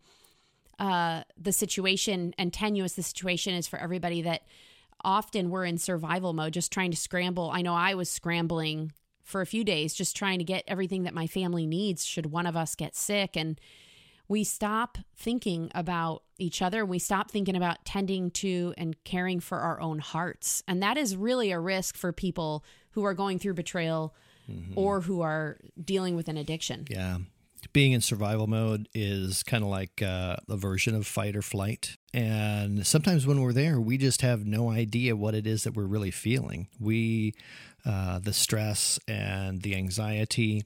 uh, 0.79 1.23
the 1.37 1.53
situation 1.53 2.35
and 2.39 2.53
tenuous 2.53 2.95
the 2.95 3.03
situation 3.03 3.55
is 3.55 3.69
for 3.69 3.79
everybody 3.79 4.23
that 4.23 4.43
often 5.05 5.51
we're 5.51 5.65
in 5.65 5.79
survival 5.79 6.33
mode 6.33 6.53
just 6.53 6.73
trying 6.73 6.91
to 6.91 6.97
scramble. 6.97 7.51
I 7.53 7.63
know 7.63 7.75
i 7.75 7.95
was 7.95 8.09
scrambling 8.09 8.93
for 9.23 9.41
a 9.41 9.47
few 9.47 9.65
days, 9.65 9.95
just 9.95 10.17
trying 10.17 10.39
to 10.39 10.45
get 10.45 10.65
everything 10.67 11.05
that 11.05 11.15
my 11.15 11.27
family 11.27 11.67
needs 11.67 12.05
should 12.05 12.27
one 12.27 12.47
of 12.47 12.57
us 12.57 12.75
get 12.75 12.97
sick. 12.97 13.37
And 13.37 13.61
we 14.29 14.45
stop 14.45 14.99
thinking 15.15 15.71
about 15.75 16.23
each 16.39 16.63
other. 16.63 16.87
We 16.87 16.99
stop 16.99 17.31
thinking 17.31 17.57
about 17.57 17.85
tending 17.85 18.31
to 18.33 18.73
and 18.79 18.97
caring 19.05 19.41
for 19.41 19.59
our 19.59 19.81
own 19.81 19.99
hearts. 19.99 20.63
And 20.67 20.83
that 20.83 20.97
is 20.97 21.17
really 21.17 21.51
a 21.51 21.61
risk 21.61 21.97
for 21.97 22.13
people 22.13 22.65
who 22.93 23.05
are 23.05 23.15
going 23.15 23.39
through 23.39 23.55
betrayal 23.55 24.15
mm-hmm. 24.51 24.73
or 24.77 25.03
who 25.03 25.21
are 25.21 25.59
dealing 25.83 26.17
with 26.17 26.29
an 26.29 26.37
addiction. 26.37 26.87
Yeah. 26.91 27.19
being 27.73 27.93
in 27.93 28.01
survival 28.01 28.47
mode 28.47 28.89
is 28.95 29.43
kind 29.43 29.63
of 29.63 29.71
like 29.71 30.03
uh, 30.03 30.37
a 30.49 30.57
version 30.57 30.95
of 30.95 31.07
fight 31.07 31.37
or 31.37 31.43
flight. 31.43 31.97
And 32.13 32.87
sometimes 32.87 33.27
when 33.27 33.41
we're 33.41 33.53
there, 33.53 33.81
we 33.81 33.99
just 33.99 34.23
have 34.23 34.45
no 34.45 34.71
idea 34.71 35.15
what 35.15 35.35
it 35.35 35.47
is 35.47 35.65
that 35.65 35.75
we're 35.75 35.85
really 35.85 36.11
feeling. 36.11 36.69
We, 36.81 37.35
uh, 37.85 38.19
the 38.19 38.33
stress 38.33 38.99
and 39.09 39.63
the 39.63 39.75
anxiety, 39.75 40.65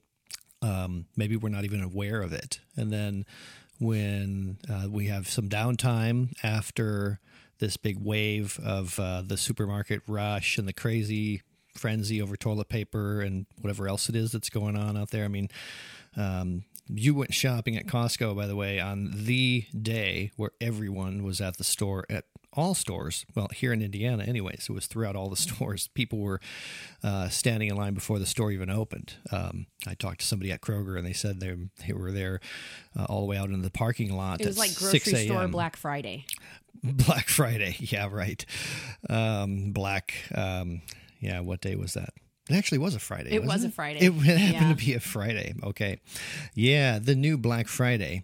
um, 0.61 1.05
maybe 1.15 1.35
we're 1.35 1.49
not 1.49 1.65
even 1.65 1.81
aware 1.81 2.21
of 2.21 2.33
it. 2.33 2.59
And 2.75 2.91
then 2.91 3.25
when 3.79 4.57
uh, 4.69 4.87
we 4.89 5.07
have 5.07 5.27
some 5.27 5.49
downtime 5.49 6.33
after 6.43 7.19
this 7.59 7.77
big 7.77 7.97
wave 7.99 8.59
of 8.63 8.99
uh, 8.99 9.21
the 9.21 9.37
supermarket 9.37 10.01
rush 10.07 10.57
and 10.57 10.67
the 10.67 10.73
crazy 10.73 11.41
frenzy 11.75 12.21
over 12.21 12.35
toilet 12.35 12.69
paper 12.69 13.21
and 13.21 13.45
whatever 13.61 13.87
else 13.87 14.09
it 14.09 14.15
is 14.15 14.31
that's 14.31 14.49
going 14.49 14.75
on 14.75 14.97
out 14.97 15.11
there. 15.11 15.25
I 15.25 15.27
mean, 15.27 15.49
um, 16.15 16.63
you 16.87 17.13
went 17.13 17.33
shopping 17.33 17.77
at 17.77 17.85
Costco, 17.85 18.35
by 18.35 18.47
the 18.47 18.55
way, 18.55 18.79
on 18.79 19.11
the 19.13 19.65
day 19.79 20.31
where 20.35 20.51
everyone 20.61 21.23
was 21.23 21.41
at 21.41 21.57
the 21.57 21.63
store 21.63 22.05
at 22.09 22.25
all 22.57 22.73
stores. 22.73 23.25
Well, 23.35 23.47
here 23.53 23.71
in 23.71 23.81
Indiana, 23.81 24.23
anyways, 24.23 24.65
it 24.69 24.73
was 24.73 24.87
throughout 24.87 25.15
all 25.15 25.29
the 25.29 25.35
stores. 25.47 25.87
People 25.93 26.19
were 26.19 26.41
uh, 27.03 27.29
standing 27.29 27.69
in 27.69 27.75
line 27.77 27.93
before 27.93 28.19
the 28.19 28.25
store 28.25 28.51
even 28.51 28.69
opened. 28.69 29.13
Um, 29.31 29.67
I 29.87 29.93
talked 29.93 30.19
to 30.21 30.25
somebody 30.25 30.51
at 30.51 30.61
Kroger, 30.61 30.97
and 30.97 31.05
they 31.07 31.13
said 31.13 31.39
they 31.39 31.55
they 31.87 31.93
were 31.93 32.11
there 32.11 32.41
uh, 32.99 33.05
all 33.05 33.21
the 33.21 33.27
way 33.27 33.37
out 33.37 33.49
in 33.49 33.61
the 33.61 33.69
parking 33.69 34.11
lot. 34.15 34.41
It 34.41 34.47
was 34.47 34.57
like 34.57 34.75
grocery 34.75 35.25
store 35.25 35.47
Black 35.47 35.77
Friday. 35.77 36.25
Black 36.83 37.27
Friday, 37.29 37.75
yeah, 37.79 38.07
right. 38.11 38.45
Um, 39.09 39.71
black, 39.71 40.13
um, 40.35 40.81
yeah. 41.19 41.39
What 41.39 41.61
day 41.61 41.75
was 41.75 41.93
that? 41.93 42.13
It 42.49 42.55
actually 42.55 42.77
was 42.77 42.93
a 42.95 42.99
Friday. 42.99 43.31
It 43.33 43.43
was 43.43 43.63
a 43.63 43.69
Friday. 43.71 43.99
It, 44.05 44.09
it 44.11 44.37
happened 44.37 44.53
Yeah. 44.53 44.69
to 44.69 44.85
be 44.85 44.93
a 44.93 44.99
Friday. 44.99 45.53
Okay. 45.63 45.99
Yeah, 46.53 46.99
the 46.99 47.15
new 47.15 47.37
Black 47.37 47.67
Friday. 47.67 48.23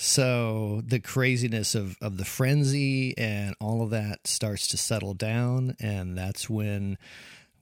So 0.00 0.80
the 0.86 1.00
craziness 1.00 1.74
of, 1.74 1.96
of 2.00 2.18
the 2.18 2.24
frenzy 2.24 3.18
and 3.18 3.56
all 3.60 3.82
of 3.82 3.90
that 3.90 4.28
starts 4.28 4.68
to 4.68 4.76
settle 4.76 5.12
down, 5.12 5.74
and 5.80 6.16
that's 6.16 6.48
when 6.48 6.98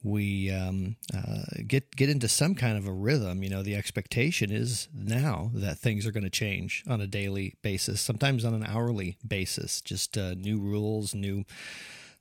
we 0.02 0.50
um, 0.50 0.97
uh, 1.16 1.45
get 1.66 1.97
get 1.97 2.11
into 2.11 2.28
some 2.28 2.55
kind 2.55 2.76
of 2.76 2.87
a 2.87 2.93
rhythm. 2.93 3.43
You 3.43 3.49
know, 3.49 3.62
the 3.62 3.75
expectation 3.75 4.52
is 4.52 4.87
now 4.95 5.50
that 5.55 5.78
things 5.78 6.07
are 6.07 6.12
going 6.12 6.25
to 6.25 6.31
change 6.31 6.85
on 6.87 7.00
a 7.00 7.07
daily 7.07 7.55
basis, 7.62 8.02
sometimes 8.02 8.45
on 8.45 8.52
an 8.52 8.66
hourly 8.66 9.16
basis. 9.26 9.81
Just 9.81 10.19
uh, 10.19 10.35
new 10.35 10.61
rules, 10.61 11.14
new 11.14 11.47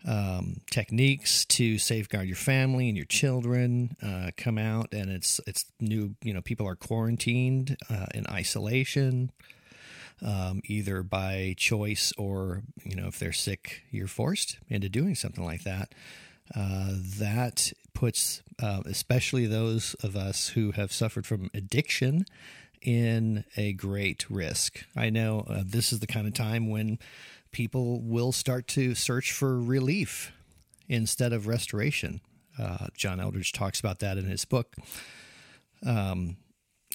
um, 0.07 0.62
techniques 0.72 1.43
to 1.45 1.77
safeguard 1.77 2.27
your 2.27 2.38
family 2.38 2.88
and 2.88 2.95
your 2.95 3.05
children 3.05 3.98
uh, 4.01 4.31
come 4.38 4.57
out, 4.57 4.93
and 4.93 5.10
it's 5.10 5.41
it's 5.45 5.65
new. 5.81 6.15
You 6.24 6.34
know, 6.34 6.41
people 6.41 6.69
are 6.69 6.77
quarantined 6.77 7.75
uh, 7.89 8.05
in 8.15 8.25
isolation, 8.27 9.31
um, 10.22 10.62
either 10.65 11.03
by 11.03 11.55
choice 11.57 12.13
or 12.17 12.63
you 12.84 12.95
know 12.95 13.07
if 13.07 13.19
they're 13.19 13.34
sick, 13.34 13.84
you're 13.91 14.07
forced 14.07 14.57
into 14.69 14.89
doing 14.89 15.15
something 15.15 15.43
like 15.43 15.63
that. 15.63 15.93
Uh, 16.55 16.91
that 16.93 17.74
puts 17.93 18.43
uh, 18.62 18.81
especially 18.86 19.45
those 19.45 19.95
of 19.95 20.15
us 20.15 20.50
who 20.50 20.72
have 20.72 20.91
suffered 20.91 21.25
from 21.25 21.50
addiction 21.53 22.25
in 22.81 23.43
a 23.57 23.74
great 23.74 24.29
risk. 24.29 24.86
I 24.95 25.10
know 25.10 25.45
uh, 25.50 25.63
this 25.65 25.91
is 25.91 26.00
the 26.00 26.07
kind 26.07 26.27
of 26.27 26.34
time 26.34 26.69
when 26.69 27.00
people 27.51 28.01
will 28.01 28.31
start 28.31 28.67
to 28.67 28.93
search 28.93 29.31
for 29.31 29.60
relief 29.60 30.31
instead 30.88 31.34
of 31.34 31.48
restoration. 31.48 32.22
Uh, 32.60 32.88
John 32.95 33.19
Eldredge 33.19 33.51
talks 33.51 33.79
about 33.79 34.00
that 34.00 34.17
in 34.17 34.25
his 34.25 34.45
book, 34.45 34.75
um, 35.86 36.38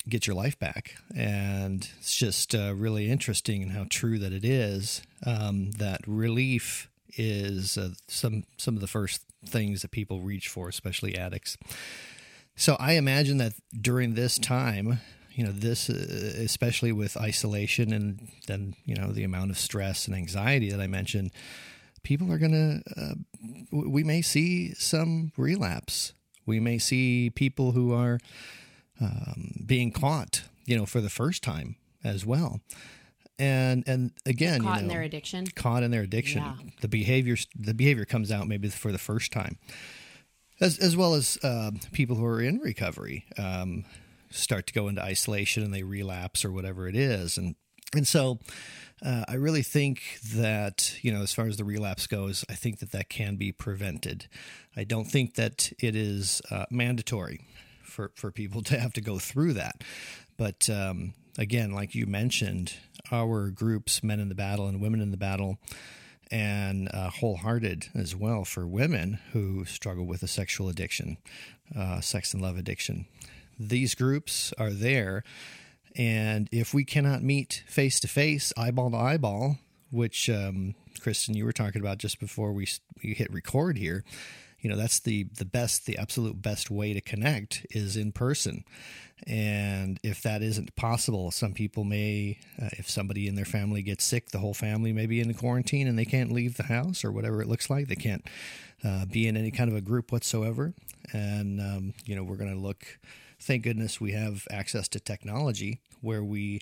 Get 0.09 0.27
Your 0.27 0.37
Life 0.37 0.59
Back. 0.59 0.97
And 1.15 1.89
it's 1.99 2.17
just 2.17 2.55
uh, 2.55 2.75
really 2.75 3.11
interesting 3.11 3.63
and 3.63 3.73
how 3.73 3.87
true 3.89 4.19
that 4.19 4.33
it 4.33 4.45
is 4.45 5.03
um, 5.27 5.73
that 5.73 6.01
relief 6.07 6.89
is 7.17 7.77
uh, 7.77 7.91
some 8.09 8.45
some 8.57 8.75
of 8.75 8.81
the 8.81 8.87
first 8.87 9.23
things 9.47 9.83
that 9.83 9.91
people 9.91 10.21
reach 10.21 10.49
for, 10.49 10.69
especially 10.69 11.17
addicts. 11.17 11.57
So 12.57 12.77
I 12.79 12.93
imagine 12.93 13.39
that 13.39 13.55
during 13.79 14.15
this 14.15 14.39
time, 14.39 15.01
you 15.33 15.45
know, 15.45 15.53
this 15.53 15.91
uh, 15.91 16.35
especially 16.39 16.93
with 16.93 17.17
isolation 17.17 17.93
and 17.93 18.29
then 18.47 18.75
you 18.85 18.95
know 18.95 19.13
the 19.13 19.25
amount 19.25 19.51
of 19.51 19.59
stress 19.59 20.07
and 20.07 20.17
anxiety 20.17 20.71
that 20.71 20.81
I 20.81 20.87
mentioned, 20.87 21.33
people 22.03 22.33
are 22.33 22.39
gonna. 22.39 22.81
Uh, 22.97 23.15
we 23.71 24.05
may 24.05 24.23
see 24.23 24.75
some 24.75 25.33
relapse. 25.37 26.13
We 26.47 26.61
may 26.61 26.79
see 26.79 27.31
people 27.31 27.73
who 27.73 27.93
are 27.93 28.19
um, 29.01 29.65
being 29.67 29.93
caught, 29.93 30.43
you 30.67 30.77
know, 30.77 30.87
for 30.87 31.01
the 31.01 31.11
first 31.11 31.43
time 31.43 31.77
as 32.05 32.25
well. 32.27 32.61
And 33.39 33.85
and 33.87 34.11
again, 34.27 34.63
Caught 34.63 34.77
you 34.77 34.83
in 34.83 34.89
their 34.89 35.03
addiction. 35.03 35.47
caught 35.47 35.83
in 35.83 35.91
their 35.91 36.03
addiction. 36.03 36.43
Yeah. 36.43 36.57
The 36.83 36.89
behavior 36.89 37.37
the 37.59 37.73
behavior 37.75 38.05
comes 38.05 38.31
out 38.31 38.47
maybe 38.47 38.69
for 38.69 38.93
the 38.93 38.99
first 38.99 39.33
time, 39.33 39.57
as 40.61 40.79
as 40.79 40.95
well 40.97 41.15
as 41.15 41.39
uh, 41.43 41.71
people 41.93 42.17
who 42.17 42.25
are 42.27 42.43
in 42.43 42.59
recovery 42.59 43.25
um, 43.39 43.85
start 44.31 44.67
to 44.67 44.75
go 44.75 44.89
into 44.89 45.03
isolation 45.03 45.63
and 45.63 45.73
they 45.73 45.83
relapse 45.83 46.45
or 46.45 46.53
whatever 46.53 46.87
it 46.87 46.95
is, 46.97 47.39
and 47.39 47.55
and 47.95 48.07
so. 48.07 48.39
Uh, 49.03 49.25
I 49.27 49.37
really 49.37 49.63
think 49.63 50.03
that, 50.35 50.95
you 51.01 51.11
know, 51.11 51.23
as 51.23 51.33
far 51.33 51.47
as 51.47 51.57
the 51.57 51.65
relapse 51.65 52.07
goes, 52.07 52.45
I 52.51 52.55
think 52.55 52.81
that 52.81 52.93
that 52.93 53.09
can 53.09 53.37
be 53.37 53.51
prevented. 53.51 54.27
I 54.77 54.85
don't 54.85 55.07
think 55.07 55.37
that 55.37 55.73
it 55.79 55.97
is 55.97 56.43
uh, 56.51 56.67
mandatory 56.71 57.41
for, 57.91 58.13
for 58.15 58.31
people 58.31 58.63
to 58.65 58.79
have 58.79 58.93
to 58.95 59.01
go 59.01 59.19
through 59.19 59.55
that. 59.55 59.83
But 60.37 60.69
um, 60.71 61.15
again, 61.39 61.73
like 61.73 61.95
you 61.95 62.07
mentioned, 62.07 62.75
our 63.13 63.51
groups, 63.51 64.03
Men 64.03 64.21
in 64.21 64.29
the 64.29 64.35
Battle 64.35 64.67
and 64.67 64.81
Women 64.81 65.01
in 65.01 65.11
the 65.11 65.17
Battle, 65.17 65.59
and 66.31 66.89
uh, 66.95 67.11
Wholehearted 67.11 67.89
as 67.95 68.15
well 68.15 68.45
for 68.45 68.67
women 68.67 69.19
who 69.33 69.65
struggle 69.65 70.07
with 70.07 70.23
a 70.23 70.29
sexual 70.29 70.69
addiction, 70.69 71.19
uh, 71.77 72.01
sex 72.01 72.33
and 72.33 72.43
love 72.43 72.57
addiction. 72.57 73.07
These 73.59 73.95
groups 73.95 74.55
are 74.59 74.71
there. 74.71 75.25
And 75.97 76.49
if 76.53 76.73
we 76.73 76.85
cannot 76.85 77.23
meet 77.23 77.65
face 77.67 77.99
to 78.01 78.09
face, 78.09 78.53
eyeball 78.57 78.93
to 78.93 78.97
eyeball, 78.97 79.59
which 79.91 80.31
um, 80.31 80.77
Kristin, 81.01 81.35
you 81.35 81.45
were 81.45 81.53
talking 81.53 81.81
about 81.81 81.99
just 81.99 82.21
before 82.21 82.53
we, 82.53 82.69
we 83.03 83.15
hit 83.15 83.33
record 83.33 83.77
here, 83.77 84.05
you 84.61 84.71
know 84.71 84.77
that's 84.77 85.01
the 85.01 85.25
the 85.39 85.45
best 85.45 85.87
the 85.87 85.99
absolute 85.99 86.41
best 86.41 86.71
way 86.71 86.93
to 86.93 87.01
connect 87.01 87.67
is 87.71 87.97
in 87.97 88.13
person. 88.13 88.65
And 89.27 90.01
if 90.03 90.23
that 90.23 90.43
isn't 90.43 90.75
possible 90.77 91.31
some 91.31 91.53
people 91.53 91.85
may 91.85 92.39
uh, 92.61 92.71
if 92.73 92.89
somebody 92.89 93.29
in 93.29 93.35
their 93.35 93.45
family 93.45 93.83
gets 93.83 94.03
sick 94.03 94.31
the 94.31 94.39
whole 94.39 94.55
family 94.55 94.95
may 94.95 95.07
be 95.07 95.21
in 95.21 95.33
quarantine 95.35 95.87
and 95.87 95.99
they 95.99 96.07
can't 96.07 96.33
leave 96.33 96.57
the 96.57 96.65
house 96.65 97.05
or 97.05 97.13
whatever 97.13 97.43
it 97.43 97.49
looks 97.49 97.69
like. 97.69 97.89
They 97.89 97.97
can't 97.97 98.27
uh, 98.83 99.05
be 99.07 99.29
in 99.29 99.37
any 99.37 99.51
kind 99.51 99.71
of 99.71 99.77
a 99.77 99.83
group 99.83 100.11
whatsoever. 100.11 100.73
And 101.13 101.61
um, 101.61 101.95
you 102.05 102.17
know 102.17 102.23
we're 102.23 102.37
going 102.37 102.55
to 102.55 102.61
look 102.61 102.99
thank 103.39 103.65
goodness 103.65 104.01
we 104.01 104.13
have 104.13 104.47
access 104.51 104.89
to 104.89 105.01
technology 105.01 105.81
where 106.01 106.23
we 106.23 106.61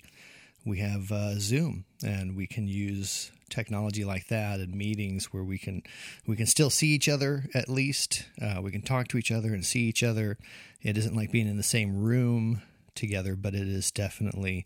we 0.69 0.79
have 0.79 1.11
uh, 1.11 1.39
Zoom, 1.39 1.85
and 2.03 2.35
we 2.35 2.47
can 2.47 2.67
use 2.67 3.31
technology 3.49 4.05
like 4.05 4.27
that 4.27 4.59
in 4.59 4.77
meetings 4.77 5.33
where 5.33 5.43
we 5.43 5.57
can 5.57 5.81
we 6.27 6.35
can 6.35 6.45
still 6.45 6.69
see 6.69 6.89
each 6.89 7.09
other 7.09 7.45
at 7.53 7.67
least. 7.67 8.25
Uh, 8.41 8.61
we 8.61 8.71
can 8.71 8.81
talk 8.81 9.07
to 9.09 9.17
each 9.17 9.31
other 9.31 9.53
and 9.53 9.65
see 9.65 9.81
each 9.81 10.03
other. 10.03 10.37
It 10.81 10.97
isn't 10.97 11.15
like 11.15 11.31
being 11.31 11.47
in 11.47 11.57
the 11.57 11.63
same 11.63 11.97
room 11.97 12.61
together, 12.95 13.35
but 13.35 13.55
it 13.55 13.67
is 13.67 13.91
definitely 13.91 14.65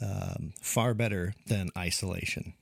um, 0.00 0.52
far 0.60 0.94
better 0.94 1.34
than 1.46 1.70
isolation. 1.76 2.54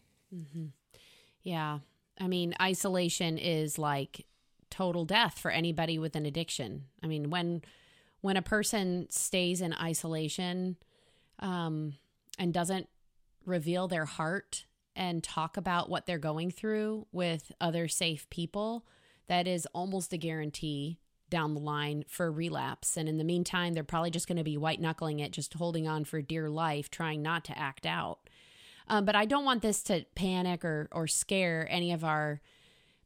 Yeah. 1.42 1.80
I 2.18 2.28
mean, 2.28 2.54
isolation 2.60 3.38
is 3.38 3.78
like 3.78 4.26
total 4.70 5.04
death 5.04 5.38
for 5.38 5.50
anybody 5.50 5.98
with 5.98 6.16
an 6.16 6.26
addiction. 6.26 6.84
I 7.02 7.06
mean, 7.06 7.30
when 7.30 7.62
when 8.22 8.36
a 8.36 8.42
person 8.42 9.06
stays 9.10 9.60
in 9.60 9.74
isolation 9.74 10.76
um, 11.40 11.94
and 12.44 12.52
doesn't 12.52 12.90
reveal 13.46 13.88
their 13.88 14.04
heart 14.04 14.66
and 14.94 15.24
talk 15.24 15.56
about 15.56 15.88
what 15.88 16.04
they're 16.04 16.18
going 16.18 16.50
through 16.50 17.06
with 17.10 17.50
other 17.58 17.88
safe 17.88 18.28
people, 18.28 18.86
that 19.28 19.46
is 19.46 19.66
almost 19.72 20.12
a 20.12 20.18
guarantee 20.18 20.98
down 21.30 21.54
the 21.54 21.60
line 21.60 22.04
for 22.06 22.30
relapse. 22.30 22.98
And 22.98 23.08
in 23.08 23.16
the 23.16 23.24
meantime, 23.24 23.72
they're 23.72 23.82
probably 23.82 24.10
just 24.10 24.28
going 24.28 24.36
to 24.36 24.44
be 24.44 24.58
white 24.58 24.78
knuckling 24.78 25.20
it, 25.20 25.32
just 25.32 25.54
holding 25.54 25.88
on 25.88 26.04
for 26.04 26.20
dear 26.20 26.50
life, 26.50 26.90
trying 26.90 27.22
not 27.22 27.46
to 27.46 27.58
act 27.58 27.86
out. 27.86 28.18
Um, 28.88 29.06
but 29.06 29.16
I 29.16 29.24
don't 29.24 29.46
want 29.46 29.62
this 29.62 29.82
to 29.84 30.04
panic 30.14 30.66
or 30.66 30.90
or 30.92 31.06
scare 31.06 31.66
any 31.70 31.92
of 31.92 32.04
our 32.04 32.42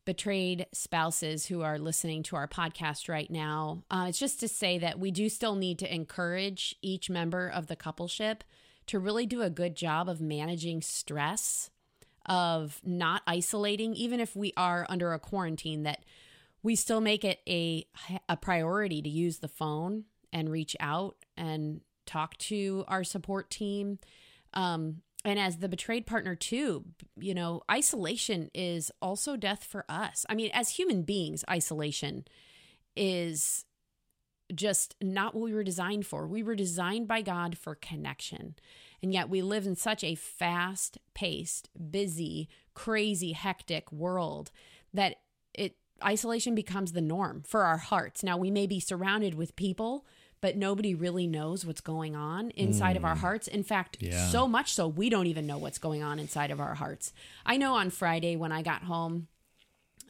betrayed 0.04 0.66
spouses 0.72 1.46
who 1.46 1.62
are 1.62 1.78
listening 1.78 2.24
to 2.24 2.34
our 2.34 2.48
podcast 2.48 3.08
right 3.08 3.30
now. 3.30 3.84
Uh, 3.88 4.06
it's 4.08 4.18
just 4.18 4.40
to 4.40 4.48
say 4.48 4.78
that 4.78 4.98
we 4.98 5.12
do 5.12 5.28
still 5.28 5.54
need 5.54 5.78
to 5.78 5.94
encourage 5.94 6.74
each 6.82 7.08
member 7.08 7.46
of 7.48 7.68
the 7.68 7.76
coupleship 7.76 8.40
to 8.88 8.98
really 8.98 9.26
do 9.26 9.42
a 9.42 9.50
good 9.50 9.74
job 9.74 10.08
of 10.08 10.20
managing 10.20 10.82
stress, 10.82 11.70
of 12.26 12.80
not 12.84 13.22
isolating, 13.26 13.94
even 13.94 14.20
if 14.20 14.36
we 14.36 14.52
are 14.56 14.86
under 14.88 15.12
a 15.12 15.18
quarantine. 15.18 15.84
That 15.84 16.04
we 16.62 16.76
still 16.76 17.00
make 17.00 17.24
it 17.24 17.40
a 17.48 17.86
a 18.28 18.36
priority 18.36 19.02
to 19.02 19.08
use 19.08 19.38
the 19.38 19.48
phone 19.48 20.04
and 20.32 20.50
reach 20.50 20.76
out 20.80 21.16
and 21.36 21.80
talk 22.06 22.36
to 22.38 22.84
our 22.88 23.04
support 23.04 23.50
team. 23.50 23.98
Um, 24.54 25.02
and 25.24 25.38
as 25.38 25.58
the 25.58 25.68
betrayed 25.68 26.06
partner 26.06 26.34
too 26.34 26.84
you 27.18 27.34
know 27.34 27.62
isolation 27.70 28.50
is 28.54 28.90
also 29.02 29.36
death 29.36 29.64
for 29.64 29.84
us 29.88 30.24
i 30.28 30.34
mean 30.34 30.50
as 30.54 30.70
human 30.70 31.02
beings 31.02 31.44
isolation 31.50 32.24
is 32.96 33.64
just 34.54 34.94
not 35.00 35.34
what 35.34 35.44
we 35.44 35.54
were 35.54 35.64
designed 35.64 36.06
for 36.06 36.26
we 36.26 36.42
were 36.42 36.54
designed 36.54 37.06
by 37.06 37.20
god 37.20 37.56
for 37.56 37.74
connection 37.74 38.54
and 39.02 39.12
yet 39.12 39.28
we 39.28 39.42
live 39.42 39.66
in 39.66 39.76
such 39.76 40.02
a 40.02 40.14
fast 40.14 40.98
paced 41.14 41.68
busy 41.90 42.48
crazy 42.74 43.32
hectic 43.32 43.90
world 43.92 44.50
that 44.92 45.16
it 45.54 45.76
isolation 46.04 46.54
becomes 46.54 46.92
the 46.92 47.00
norm 47.00 47.42
for 47.46 47.64
our 47.64 47.78
hearts 47.78 48.22
now 48.22 48.36
we 48.36 48.50
may 48.50 48.66
be 48.66 48.80
surrounded 48.80 49.34
with 49.34 49.56
people 49.56 50.06
but 50.40 50.56
nobody 50.56 50.94
really 50.94 51.26
knows 51.26 51.64
what's 51.66 51.80
going 51.80 52.14
on 52.14 52.50
inside 52.50 52.94
mm. 52.94 52.98
of 52.98 53.04
our 53.04 53.14
mm. 53.14 53.20
hearts. 53.20 53.48
In 53.48 53.62
fact, 53.62 53.98
yeah. 54.00 54.28
so 54.28 54.46
much 54.46 54.72
so 54.72 54.86
we 54.86 55.08
don't 55.08 55.26
even 55.26 55.46
know 55.46 55.58
what's 55.58 55.78
going 55.78 56.02
on 56.02 56.18
inside 56.18 56.50
of 56.50 56.60
our 56.60 56.74
hearts. 56.74 57.12
I 57.44 57.56
know 57.56 57.74
on 57.74 57.90
Friday 57.90 58.36
when 58.36 58.52
I 58.52 58.62
got 58.62 58.84
home 58.84 59.28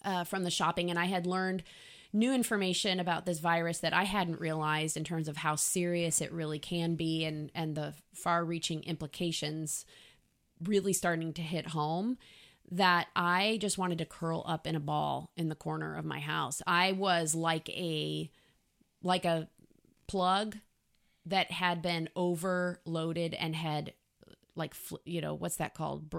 uh, 0.05 0.25
from 0.25 0.45
the 0.45 0.51
shopping 0.51 0.91
and 0.91 0.99
I 0.99 1.07
had 1.07 1.27
learned 1.27 1.63
new 2.13 2.33
information 2.33 3.01
about 3.01 3.27
this 3.27 3.39
virus 3.39 3.79
that 3.79 3.93
I 3.93 4.05
hadn't 4.05 4.41
realized 4.41 4.97
in 4.97 5.05
terms 5.05 5.29
of 5.29 5.37
how 5.37 5.57
serious 5.57 6.21
it 6.21 6.33
really 6.33 6.59
can 6.59 6.95
be 6.95 7.25
and 7.25 7.51
and 7.55 7.75
the 7.75 7.95
far-reaching 8.15 8.83
implications 8.85 9.85
really 10.65 10.93
starting 10.93 11.33
to 11.35 11.43
hit 11.43 11.69
home 11.69 12.19
that 12.71 13.09
I 13.17 13.59
just 13.61 13.79
wanted 13.79 13.99
to 13.99 14.05
curl 14.05 14.45
up 14.47 14.67
in 14.67 14.77
a 14.77 14.81
ball 14.81 15.31
in 15.37 15.49
the 15.49 15.55
corner 15.55 15.97
of 15.97 16.05
my 16.05 16.21
house. 16.21 16.61
I 16.67 16.93
was 16.93 17.35
like 17.35 17.69
a 17.71 18.31
like 19.03 19.25
a 19.25 19.49
plug 20.07 20.57
that 21.27 21.51
had 21.51 21.83
been 21.83 22.09
overloaded 22.17 23.35
and 23.35 23.55
had 23.55 23.93
like 24.57 24.75
you 25.05 25.21
know 25.21 25.35
what's 25.35 25.57
that 25.57 25.75
called 25.75 26.13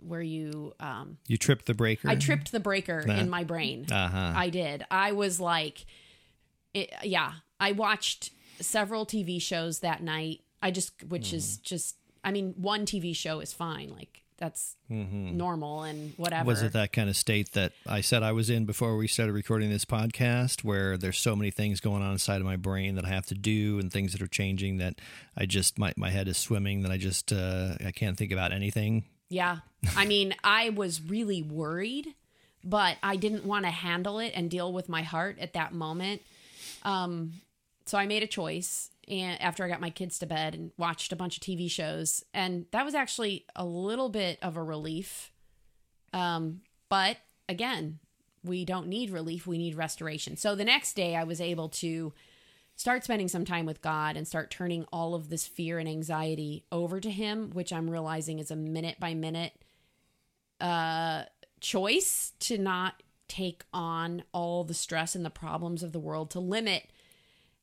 where 0.00 0.22
you 0.22 0.72
um 0.80 1.18
you 1.26 1.36
tripped 1.36 1.66
the 1.66 1.74
breaker 1.74 2.08
i 2.08 2.14
tripped 2.14 2.52
the 2.52 2.60
breaker 2.60 3.00
in 3.00 3.28
my 3.28 3.44
brain 3.44 3.86
uh-huh. 3.90 4.32
i 4.34 4.48
did 4.48 4.84
i 4.90 5.12
was 5.12 5.38
like 5.40 5.84
it, 6.74 6.92
yeah 7.02 7.32
i 7.58 7.72
watched 7.72 8.30
several 8.60 9.06
tv 9.06 9.40
shows 9.40 9.80
that 9.80 10.02
night 10.02 10.40
i 10.62 10.70
just 10.70 10.92
which 11.04 11.30
mm. 11.30 11.34
is 11.34 11.58
just 11.58 11.96
i 12.24 12.30
mean 12.30 12.54
one 12.56 12.86
tv 12.86 13.14
show 13.14 13.40
is 13.40 13.52
fine 13.52 13.90
like 13.90 14.20
that's 14.40 14.74
mm-hmm. 14.90 15.36
normal 15.36 15.82
and 15.82 16.14
whatever. 16.16 16.46
Was 16.46 16.62
it 16.62 16.72
that 16.72 16.94
kind 16.94 17.10
of 17.10 17.16
state 17.16 17.52
that 17.52 17.72
I 17.86 18.00
said 18.00 18.22
I 18.22 18.32
was 18.32 18.48
in 18.48 18.64
before 18.64 18.96
we 18.96 19.06
started 19.06 19.34
recording 19.34 19.68
this 19.68 19.84
podcast, 19.84 20.64
where 20.64 20.96
there's 20.96 21.18
so 21.18 21.36
many 21.36 21.50
things 21.50 21.78
going 21.78 22.02
on 22.02 22.12
inside 22.12 22.40
of 22.40 22.46
my 22.46 22.56
brain 22.56 22.94
that 22.94 23.04
I 23.04 23.10
have 23.10 23.26
to 23.26 23.34
do 23.34 23.78
and 23.78 23.92
things 23.92 24.12
that 24.12 24.22
are 24.22 24.26
changing 24.26 24.78
that 24.78 24.94
I 25.36 25.44
just 25.44 25.78
my 25.78 25.92
my 25.96 26.08
head 26.08 26.26
is 26.26 26.38
swimming 26.38 26.82
that 26.82 26.90
I 26.90 26.96
just 26.96 27.32
uh, 27.32 27.74
I 27.84 27.92
can't 27.92 28.16
think 28.16 28.32
about 28.32 28.50
anything. 28.50 29.04
Yeah, 29.30 29.58
I 29.96 30.04
mean, 30.04 30.34
I 30.44 30.70
was 30.70 31.00
really 31.00 31.40
worried, 31.40 32.14
but 32.64 32.98
I 33.02 33.16
didn't 33.16 33.46
want 33.46 33.64
to 33.64 33.70
handle 33.70 34.18
it 34.18 34.32
and 34.34 34.50
deal 34.50 34.72
with 34.72 34.88
my 34.88 35.02
heart 35.02 35.38
at 35.38 35.54
that 35.54 35.72
moment. 35.72 36.20
Um, 36.82 37.34
so 37.86 37.96
I 37.96 38.06
made 38.06 38.22
a 38.22 38.26
choice 38.26 38.90
and 39.08 39.40
after 39.40 39.64
I 39.64 39.68
got 39.68 39.80
my 39.80 39.90
kids 39.90 40.18
to 40.18 40.26
bed 40.26 40.54
and 40.54 40.70
watched 40.76 41.12
a 41.12 41.16
bunch 41.16 41.36
of 41.36 41.42
TV 41.42 41.70
shows, 41.70 42.24
and 42.32 42.66
that 42.70 42.84
was 42.84 42.94
actually 42.94 43.44
a 43.56 43.64
little 43.64 44.08
bit 44.08 44.38
of 44.42 44.56
a 44.56 44.62
relief. 44.62 45.32
Um, 46.12 46.60
but 46.88 47.18
again, 47.48 47.98
we 48.44 48.64
don't 48.64 48.86
need 48.86 49.10
relief; 49.10 49.46
we 49.46 49.58
need 49.58 49.76
restoration. 49.76 50.36
So 50.36 50.54
the 50.54 50.64
next 50.64 50.94
day, 50.94 51.16
I 51.16 51.24
was 51.24 51.40
able 51.40 51.68
to 51.68 52.12
start 52.80 53.04
spending 53.04 53.28
some 53.28 53.44
time 53.44 53.66
with 53.66 53.82
God 53.82 54.16
and 54.16 54.26
start 54.26 54.50
turning 54.50 54.86
all 54.90 55.14
of 55.14 55.28
this 55.28 55.46
fear 55.46 55.78
and 55.78 55.86
anxiety 55.86 56.64
over 56.72 56.98
to 56.98 57.10
Him, 57.10 57.50
which 57.50 57.74
I'm 57.74 57.90
realizing 57.90 58.38
is 58.38 58.50
a 58.50 58.56
minute 58.56 58.98
by 58.98 59.12
minute 59.12 59.52
uh, 60.62 61.24
choice 61.60 62.32
to 62.40 62.56
not 62.56 63.02
take 63.28 63.64
on 63.74 64.22
all 64.32 64.64
the 64.64 64.72
stress 64.72 65.14
and 65.14 65.26
the 65.26 65.28
problems 65.28 65.82
of 65.82 65.92
the 65.92 66.00
world, 66.00 66.30
to 66.30 66.40
limit 66.40 66.88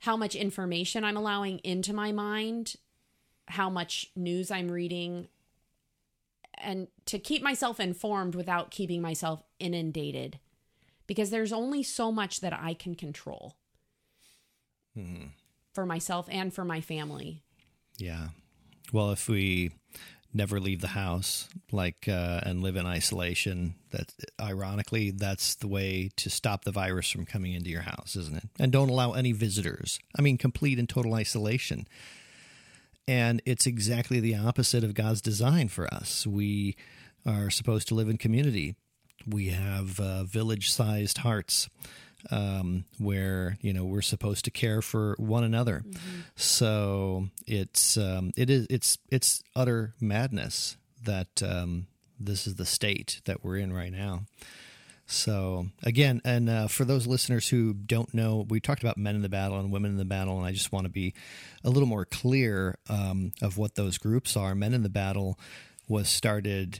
how 0.01 0.15
much 0.15 0.35
information 0.35 1.03
I'm 1.03 1.17
allowing 1.17 1.57
into 1.63 1.93
my 1.93 2.11
mind, 2.11 2.75
how 3.47 3.71
much 3.71 4.11
news 4.15 4.51
I'm 4.51 4.69
reading, 4.69 5.29
and 6.59 6.89
to 7.07 7.17
keep 7.17 7.41
myself 7.41 7.79
informed 7.79 8.35
without 8.35 8.69
keeping 8.69 9.01
myself 9.01 9.41
inundated. 9.57 10.37
Because 11.07 11.31
there's 11.31 11.53
only 11.53 11.81
so 11.81 12.11
much 12.11 12.41
that 12.41 12.53
I 12.53 12.75
can 12.75 12.93
control 12.93 13.55
hmm. 14.97 15.25
for 15.73 15.85
myself 15.85 16.27
and 16.31 16.53
for 16.53 16.65
my 16.65 16.81
family. 16.81 17.43
Yeah. 17.97 18.29
Well, 18.91 19.11
if 19.11 19.27
we 19.27 19.71
never 20.33 20.59
leave 20.59 20.81
the 20.81 20.87
house, 20.87 21.49
like 21.71 22.07
uh, 22.07 22.41
and 22.43 22.61
live 22.61 22.75
in 22.75 22.85
isolation. 22.85 23.75
That 23.91 24.13
ironically, 24.39 25.11
that's 25.11 25.55
the 25.55 25.67
way 25.67 26.11
to 26.17 26.29
stop 26.29 26.63
the 26.63 26.71
virus 26.71 27.09
from 27.09 27.25
coming 27.25 27.53
into 27.53 27.69
your 27.69 27.81
house, 27.81 28.15
isn't 28.15 28.37
it? 28.37 28.43
And 28.59 28.71
don't 28.71 28.89
allow 28.89 29.13
any 29.13 29.31
visitors. 29.31 29.99
I 30.17 30.21
mean, 30.21 30.37
complete 30.37 30.79
and 30.79 30.87
total 30.87 31.15
isolation. 31.15 31.87
And 33.07 33.41
it's 33.45 33.65
exactly 33.65 34.19
the 34.19 34.35
opposite 34.35 34.83
of 34.83 34.93
God's 34.93 35.21
design 35.21 35.69
for 35.69 35.91
us. 35.93 36.27
We 36.27 36.75
are 37.25 37.49
supposed 37.49 37.87
to 37.89 37.95
live 37.95 38.09
in 38.09 38.17
community. 38.17 38.75
We 39.25 39.47
have 39.47 39.99
uh, 39.99 40.23
village-sized 40.23 41.19
hearts 41.19 41.69
um, 42.31 42.85
where 42.97 43.57
you 43.61 43.73
know 43.73 43.85
we're 43.85 44.01
supposed 44.01 44.45
to 44.45 44.51
care 44.51 44.81
for 44.81 45.15
one 45.17 45.43
another. 45.43 45.83
Mm-hmm. 45.85 46.19
So 46.35 47.27
it's 47.45 47.97
um, 47.97 48.31
it 48.35 48.49
is 48.49 48.67
it's 48.69 48.97
it's 49.09 49.43
utter 49.55 49.93
madness 49.99 50.77
that 51.03 51.41
um, 51.43 51.87
this 52.19 52.47
is 52.47 52.55
the 52.55 52.65
state 52.65 53.21
that 53.25 53.43
we're 53.43 53.57
in 53.57 53.73
right 53.73 53.91
now. 53.91 54.23
So 55.09 55.67
again, 55.83 56.21
and 56.25 56.49
uh, 56.49 56.67
for 56.67 56.83
those 56.83 57.07
listeners 57.07 57.47
who 57.47 57.73
don't 57.73 58.13
know, 58.13 58.45
we 58.49 58.59
talked 58.59 58.83
about 58.83 58.97
men 58.97 59.15
in 59.15 59.21
the 59.21 59.29
battle 59.29 59.57
and 59.57 59.71
women 59.71 59.91
in 59.91 59.97
the 59.97 60.05
battle, 60.05 60.37
and 60.37 60.45
I 60.45 60.51
just 60.51 60.73
want 60.73 60.83
to 60.83 60.91
be 60.91 61.13
a 61.63 61.69
little 61.69 61.87
more 61.87 62.03
clear 62.05 62.77
um, 62.89 63.31
of 63.41 63.57
what 63.57 63.75
those 63.75 63.97
groups 63.97 64.35
are. 64.35 64.53
Men 64.53 64.73
in 64.73 64.83
the 64.83 64.89
battle 64.89 65.39
was 65.87 66.09
started 66.09 66.79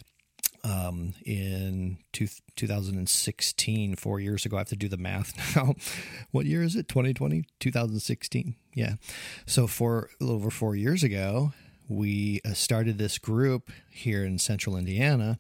um, 0.63 1.13
in 1.25 1.97
two, 2.11 2.27
2016, 2.55 3.95
four 3.95 4.19
years 4.19 4.45
ago. 4.45 4.57
I 4.57 4.61
have 4.61 4.69
to 4.69 4.75
do 4.75 4.87
the 4.87 4.97
math 4.97 5.55
now. 5.55 5.75
what 6.31 6.45
year 6.45 6.63
is 6.63 6.75
it? 6.75 6.87
2020? 6.87 7.45
2016? 7.59 8.55
Yeah. 8.73 8.93
So, 9.45 9.67
for 9.67 10.09
a 10.19 10.23
little 10.23 10.35
over 10.35 10.49
four 10.49 10.75
years 10.75 11.03
ago, 11.03 11.53
we 11.87 12.41
uh, 12.45 12.53
started 12.53 12.97
this 12.97 13.17
group 13.17 13.71
here 13.89 14.23
in 14.23 14.39
central 14.39 14.75
Indiana, 14.75 15.39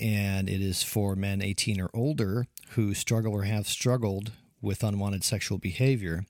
and 0.00 0.48
it 0.48 0.60
is 0.60 0.82
for 0.82 1.14
men 1.14 1.42
18 1.42 1.80
or 1.80 1.90
older 1.92 2.46
who 2.70 2.94
struggle 2.94 3.32
or 3.32 3.42
have 3.42 3.66
struggled 3.66 4.32
with 4.60 4.82
unwanted 4.82 5.24
sexual 5.24 5.58
behavior. 5.58 6.24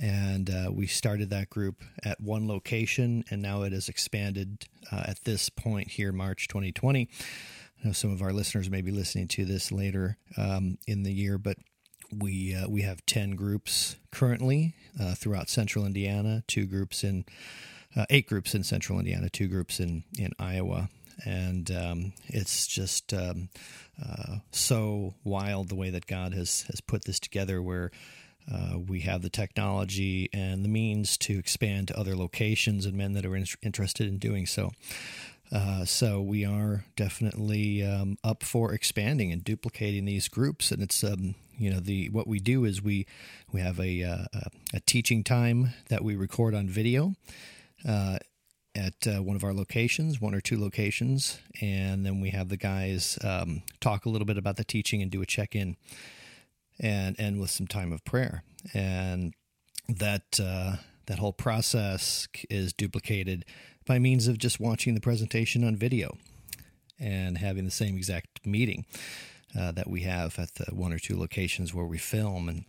And 0.00 0.50
uh, 0.50 0.70
we 0.72 0.86
started 0.86 1.30
that 1.30 1.48
group 1.48 1.82
at 2.04 2.20
one 2.20 2.46
location, 2.46 3.24
and 3.30 3.40
now 3.40 3.62
it 3.62 3.72
has 3.72 3.88
expanded 3.88 4.66
uh, 4.92 5.04
at 5.06 5.24
this 5.24 5.48
point 5.48 5.88
here, 5.88 6.12
March 6.12 6.48
2020. 6.48 7.08
I 7.82 7.86
know 7.86 7.92
some 7.92 8.12
of 8.12 8.22
our 8.22 8.32
listeners 8.32 8.70
may 8.70 8.82
be 8.82 8.90
listening 8.90 9.28
to 9.28 9.44
this 9.44 9.70
later 9.72 10.18
um, 10.36 10.78
in 10.86 11.02
the 11.02 11.12
year, 11.12 11.38
but 11.38 11.56
we 12.12 12.54
uh, 12.54 12.68
we 12.68 12.82
have 12.82 13.04
ten 13.06 13.32
groups 13.32 13.96
currently 14.12 14.74
uh, 15.00 15.14
throughout 15.14 15.48
Central 15.48 15.84
Indiana, 15.84 16.42
two 16.46 16.66
groups 16.66 17.02
in 17.04 17.24
uh, 17.96 18.06
eight 18.10 18.28
groups 18.28 18.54
in 18.54 18.62
Central 18.62 18.98
Indiana, 18.98 19.28
two 19.28 19.48
groups 19.48 19.80
in 19.80 20.04
in 20.18 20.32
Iowa, 20.38 20.88
and 21.24 21.70
um, 21.70 22.12
it's 22.28 22.66
just 22.66 23.12
um, 23.12 23.48
uh, 24.02 24.36
so 24.52 25.14
wild 25.24 25.68
the 25.68 25.74
way 25.74 25.90
that 25.90 26.06
God 26.06 26.34
has 26.34 26.62
has 26.62 26.80
put 26.80 27.04
this 27.04 27.20
together, 27.20 27.60
where 27.60 27.90
uh, 28.52 28.78
we 28.78 29.00
have 29.00 29.22
the 29.22 29.30
technology 29.30 30.28
and 30.32 30.64
the 30.64 30.68
means 30.68 31.16
to 31.18 31.38
expand 31.38 31.88
to 31.88 31.98
other 31.98 32.16
locations 32.16 32.86
and 32.86 32.96
men 32.96 33.12
that 33.12 33.26
are 33.26 33.36
in- 33.36 33.46
interested 33.62 34.06
in 34.06 34.18
doing 34.18 34.46
so. 34.46 34.72
Uh, 35.52 35.84
so 35.84 36.20
we 36.20 36.44
are 36.44 36.84
definitely 36.96 37.84
um, 37.84 38.18
up 38.24 38.42
for 38.42 38.72
expanding 38.72 39.30
and 39.32 39.44
duplicating 39.44 40.04
these 40.04 40.28
groups, 40.28 40.72
and 40.72 40.82
it's 40.82 41.04
um, 41.04 41.36
you 41.56 41.70
know 41.70 41.78
the 41.78 42.08
what 42.08 42.26
we 42.26 42.40
do 42.40 42.64
is 42.64 42.82
we 42.82 43.06
we 43.52 43.60
have 43.60 43.78
a 43.78 44.02
uh, 44.02 44.24
a 44.74 44.80
teaching 44.80 45.22
time 45.22 45.72
that 45.88 46.02
we 46.02 46.16
record 46.16 46.54
on 46.54 46.68
video. 46.68 47.14
Uh, 47.86 48.18
at 48.74 49.06
uh, 49.06 49.22
one 49.22 49.36
of 49.36 49.42
our 49.42 49.54
locations, 49.54 50.20
one 50.20 50.34
or 50.34 50.40
two 50.42 50.60
locations, 50.60 51.38
and 51.62 52.04
then 52.04 52.20
we 52.20 52.28
have 52.28 52.50
the 52.50 52.58
guys 52.58 53.18
um, 53.24 53.62
talk 53.80 54.04
a 54.04 54.10
little 54.10 54.26
bit 54.26 54.36
about 54.36 54.56
the 54.56 54.64
teaching 54.64 55.00
and 55.00 55.10
do 55.10 55.22
a 55.22 55.26
check 55.26 55.56
in 55.56 55.78
and 56.80 57.18
end 57.18 57.40
with 57.40 57.50
some 57.50 57.66
time 57.66 57.92
of 57.92 58.04
prayer. 58.04 58.42
And 58.74 59.34
that 59.88 60.40
uh, 60.42 60.76
that 61.06 61.18
whole 61.18 61.32
process 61.32 62.28
is 62.50 62.72
duplicated 62.72 63.44
by 63.86 63.98
means 63.98 64.26
of 64.26 64.38
just 64.38 64.58
watching 64.58 64.94
the 64.94 65.00
presentation 65.00 65.62
on 65.62 65.76
video 65.76 66.16
and 66.98 67.38
having 67.38 67.64
the 67.64 67.70
same 67.70 67.96
exact 67.96 68.44
meeting 68.44 68.84
uh, 69.58 69.72
that 69.72 69.88
we 69.88 70.02
have 70.02 70.38
at 70.38 70.54
the 70.54 70.74
one 70.74 70.92
or 70.92 70.98
two 70.98 71.18
locations 71.18 71.72
where 71.72 71.86
we 71.86 71.98
film 71.98 72.48
and 72.48 72.64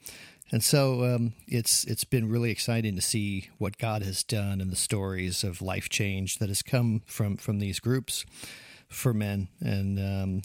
And 0.52 0.64
so 0.64 1.04
um, 1.04 1.34
it's 1.48 1.84
it's 1.84 2.06
been 2.06 2.30
really 2.30 2.52
exciting 2.52 2.96
to 2.96 3.02
see 3.02 3.50
what 3.58 3.78
God 3.78 4.02
has 4.04 4.24
done 4.24 4.62
and 4.62 4.72
the 4.72 4.78
stories 4.78 5.44
of 5.44 5.62
life 5.62 5.90
change 5.90 6.38
that 6.38 6.50
has 6.50 6.62
come 6.62 7.02
from 7.06 7.38
from 7.38 7.60
these 7.60 7.80
groups 7.82 8.26
for 8.88 9.14
men 9.14 9.50
and 9.60 10.00
um, 10.00 10.42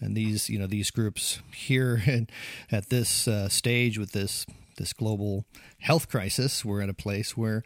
and 0.00 0.16
these 0.16 0.50
you 0.50 0.58
know 0.58 0.66
these 0.66 0.90
groups 0.90 1.40
here 1.52 2.02
and 2.06 2.30
at 2.70 2.90
this 2.90 3.28
uh, 3.28 3.48
stage 3.48 3.98
with 3.98 4.12
this 4.12 4.46
this 4.76 4.92
global 4.92 5.44
health 5.78 6.08
crisis, 6.08 6.64
we're 6.64 6.82
at 6.82 6.88
a 6.88 6.94
place 6.94 7.36
where 7.36 7.62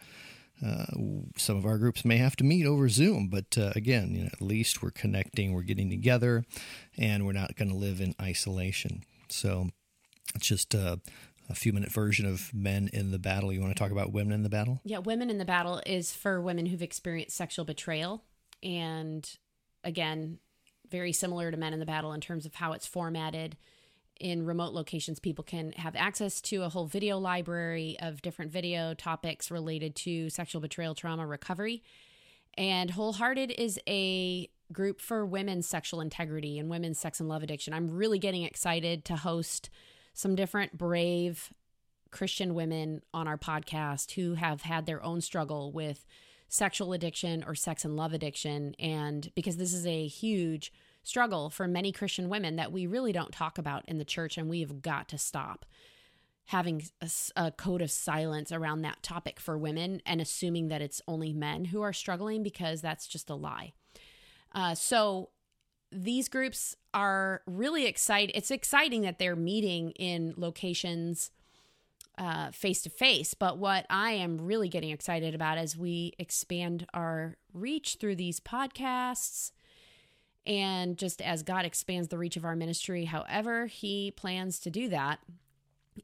uh, 0.64 0.86
some 1.36 1.56
of 1.56 1.64
our 1.64 1.78
groups 1.78 2.04
may 2.04 2.16
have 2.16 2.36
to 2.36 2.44
meet 2.44 2.66
over 2.66 2.88
Zoom, 2.88 3.28
but 3.28 3.56
uh, 3.56 3.72
again, 3.76 4.14
you 4.14 4.22
know, 4.22 4.30
at 4.32 4.42
least 4.42 4.82
we're 4.82 4.90
connecting, 4.90 5.52
we're 5.52 5.62
getting 5.62 5.88
together, 5.88 6.44
and 6.96 7.24
we're 7.24 7.32
not 7.32 7.56
going 7.56 7.68
to 7.68 7.76
live 7.76 8.00
in 8.00 8.14
isolation. 8.20 9.04
So 9.28 9.68
it's 10.34 10.46
just 10.46 10.74
a, 10.74 11.00
a 11.48 11.54
few 11.54 11.72
minute 11.72 11.92
version 11.92 12.26
of 12.26 12.52
Men 12.52 12.90
in 12.92 13.12
the 13.12 13.18
Battle. 13.18 13.52
You 13.52 13.60
want 13.60 13.74
to 13.74 13.80
talk 13.80 13.92
about 13.92 14.12
Women 14.12 14.32
in 14.32 14.42
the 14.42 14.48
Battle? 14.48 14.80
Yeah, 14.84 14.98
Women 14.98 15.30
in 15.30 15.38
the 15.38 15.44
Battle 15.44 15.80
is 15.86 16.12
for 16.12 16.40
women 16.40 16.66
who've 16.66 16.82
experienced 16.82 17.36
sexual 17.36 17.64
betrayal. 17.64 18.24
And 18.60 19.30
again, 19.84 20.38
very 20.90 21.12
similar 21.12 21.50
to 21.50 21.56
Men 21.56 21.72
in 21.72 21.80
the 21.80 21.86
Battle 21.86 22.12
in 22.12 22.20
terms 22.20 22.46
of 22.46 22.54
how 22.54 22.72
it's 22.72 22.86
formatted 22.86 23.56
in 24.20 24.44
remote 24.44 24.72
locations, 24.72 25.20
people 25.20 25.44
can 25.44 25.72
have 25.72 25.94
access 25.94 26.40
to 26.40 26.62
a 26.62 26.68
whole 26.68 26.86
video 26.86 27.18
library 27.18 27.96
of 28.00 28.22
different 28.22 28.50
video 28.50 28.94
topics 28.94 29.50
related 29.50 29.94
to 29.94 30.28
sexual 30.30 30.60
betrayal 30.60 30.94
trauma 30.94 31.26
recovery. 31.26 31.82
And 32.56 32.90
Wholehearted 32.90 33.52
is 33.52 33.78
a 33.88 34.48
group 34.72 35.00
for 35.00 35.24
women's 35.24 35.68
sexual 35.68 36.00
integrity 36.00 36.58
and 36.58 36.68
women's 36.68 36.98
sex 36.98 37.20
and 37.20 37.28
love 37.28 37.42
addiction. 37.42 37.72
I'm 37.72 37.90
really 37.90 38.18
getting 38.18 38.42
excited 38.42 39.04
to 39.06 39.16
host 39.16 39.70
some 40.12 40.34
different 40.34 40.76
brave 40.76 41.52
Christian 42.10 42.54
women 42.54 43.02
on 43.14 43.28
our 43.28 43.38
podcast 43.38 44.12
who 44.12 44.34
have 44.34 44.62
had 44.62 44.86
their 44.86 45.02
own 45.02 45.20
struggle 45.20 45.70
with 45.70 46.04
sexual 46.48 46.92
addiction 46.92 47.44
or 47.46 47.54
sex 47.54 47.84
and 47.84 47.96
love 47.96 48.12
addiction. 48.12 48.74
And 48.78 49.30
because 49.34 49.56
this 49.56 49.72
is 49.72 49.86
a 49.86 50.06
huge 50.06 50.72
struggle 51.02 51.50
for 51.50 51.68
many 51.68 51.92
Christian 51.92 52.28
women 52.28 52.56
that 52.56 52.72
we 52.72 52.86
really 52.86 53.12
don't 53.12 53.32
talk 53.32 53.58
about 53.58 53.84
in 53.88 53.98
the 53.98 54.04
church, 54.04 54.36
and 54.36 54.48
we 54.48 54.60
have 54.60 54.82
got 54.82 55.08
to 55.08 55.18
stop 55.18 55.64
having 56.46 56.82
a, 57.02 57.10
a, 57.36 57.50
code 57.50 57.82
of 57.82 57.90
silence 57.90 58.50
around 58.50 58.80
that 58.80 59.02
topic 59.02 59.38
for 59.38 59.58
women 59.58 60.00
and 60.06 60.18
assuming 60.18 60.68
that 60.68 60.80
it's 60.80 61.02
only 61.06 61.30
men 61.30 61.66
who 61.66 61.82
are 61.82 61.92
struggling 61.92 62.42
because 62.42 62.80
that's 62.80 63.06
just 63.06 63.28
a 63.28 63.34
lie. 63.34 63.72
Uh, 64.54 64.74
so 64.74 65.28
these 65.92 66.26
groups 66.26 66.74
are 66.94 67.42
really 67.46 67.84
excited. 67.84 68.34
It's 68.34 68.50
exciting 68.50 69.02
that 69.02 69.18
they're 69.18 69.36
meeting 69.36 69.90
in 69.90 70.32
locations 70.38 71.30
face 72.52 72.82
to 72.82 72.90
face. 72.90 73.34
But 73.34 73.58
what 73.58 73.86
I 73.90 74.12
am 74.12 74.40
really 74.40 74.68
getting 74.68 74.90
excited 74.90 75.34
about 75.34 75.58
as 75.58 75.76
we 75.76 76.14
expand 76.18 76.86
our 76.94 77.36
reach 77.52 77.96
through 78.00 78.16
these 78.16 78.40
podcasts 78.40 79.52
and 80.46 80.96
just 80.96 81.20
as 81.20 81.42
God 81.42 81.66
expands 81.66 82.08
the 82.08 82.16
reach 82.16 82.36
of 82.36 82.44
our 82.44 82.56
ministry, 82.56 83.04
however, 83.04 83.66
He 83.66 84.10
plans 84.10 84.58
to 84.60 84.70
do 84.70 84.88
that, 84.88 85.20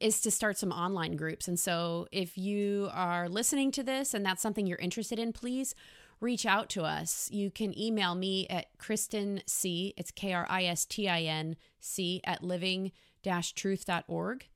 is 0.00 0.20
to 0.20 0.30
start 0.30 0.58
some 0.58 0.70
online 0.70 1.16
groups. 1.16 1.48
And 1.48 1.58
so 1.58 2.08
if 2.12 2.36
you 2.36 2.90
are 2.92 3.28
listening 3.28 3.70
to 3.72 3.82
this 3.82 4.12
and 4.12 4.24
that's 4.24 4.42
something 4.42 4.66
you're 4.66 4.78
interested 4.78 5.18
in, 5.18 5.32
please 5.32 5.74
reach 6.20 6.44
out 6.44 6.68
to 6.70 6.82
us. 6.82 7.30
You 7.30 7.50
can 7.50 7.78
email 7.78 8.14
me 8.14 8.46
at 8.48 8.66
Kristin 8.78 9.40
C. 9.46 9.94
It's 9.96 10.10
K 10.10 10.32
R 10.32 10.46
I 10.50 10.64
S 10.64 10.84
T 10.84 11.08
I 11.08 11.22
N 11.22 11.56
C 11.80 12.20
at 12.24 12.42
living 12.42 12.92
truth.org. 13.54 14.48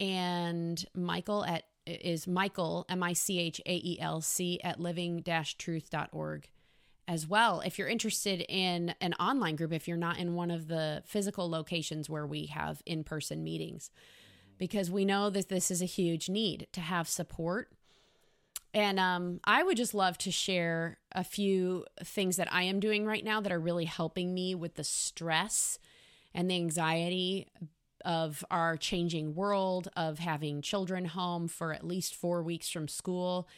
And 0.00 0.82
Michael 0.94 1.44
at 1.44 1.64
is 1.86 2.26
Michael, 2.26 2.86
M 2.88 3.02
I 3.02 3.12
C 3.12 3.38
H 3.38 3.60
A 3.66 3.74
E 3.74 3.98
L 4.00 4.20
C, 4.20 4.60
at 4.62 4.80
living 4.80 5.22
truth.org 5.58 6.48
as 7.06 7.26
well. 7.26 7.60
If 7.60 7.78
you're 7.78 7.88
interested 7.88 8.44
in 8.48 8.94
an 9.00 9.14
online 9.14 9.56
group 9.56 9.72
if 9.72 9.88
you're 9.88 9.96
not 9.96 10.18
in 10.18 10.34
one 10.34 10.50
of 10.50 10.68
the 10.68 11.02
physical 11.06 11.50
locations 11.50 12.08
where 12.08 12.26
we 12.26 12.46
have 12.46 12.82
in-person 12.86 13.42
meetings 13.42 13.90
because 14.58 14.90
we 14.90 15.04
know 15.04 15.28
that 15.30 15.48
this 15.48 15.70
is 15.70 15.82
a 15.82 15.86
huge 15.86 16.28
need 16.28 16.68
to 16.72 16.80
have 16.80 17.08
support. 17.08 17.72
And 18.72 19.00
um, 19.00 19.40
i 19.42 19.64
would 19.64 19.76
just 19.76 19.94
love 19.94 20.16
to 20.18 20.30
share 20.30 20.98
a 21.10 21.24
few 21.24 21.84
things 22.04 22.36
that 22.36 22.46
i 22.52 22.62
am 22.62 22.78
doing 22.78 23.04
right 23.04 23.24
now 23.24 23.40
that 23.40 23.50
are 23.50 23.58
really 23.58 23.86
helping 23.86 24.32
me 24.32 24.54
with 24.54 24.76
the 24.76 24.84
stress 24.84 25.80
and 26.32 26.48
the 26.48 26.54
anxiety 26.54 27.48
of 28.04 28.44
our 28.50 28.76
changing 28.76 29.34
world 29.34 29.88
of 29.96 30.18
having 30.18 30.62
children 30.62 31.06
home 31.06 31.48
for 31.48 31.72
at 31.72 31.86
least 31.86 32.14
four 32.14 32.42
weeks 32.42 32.68
from 32.70 32.88
school 32.88 33.48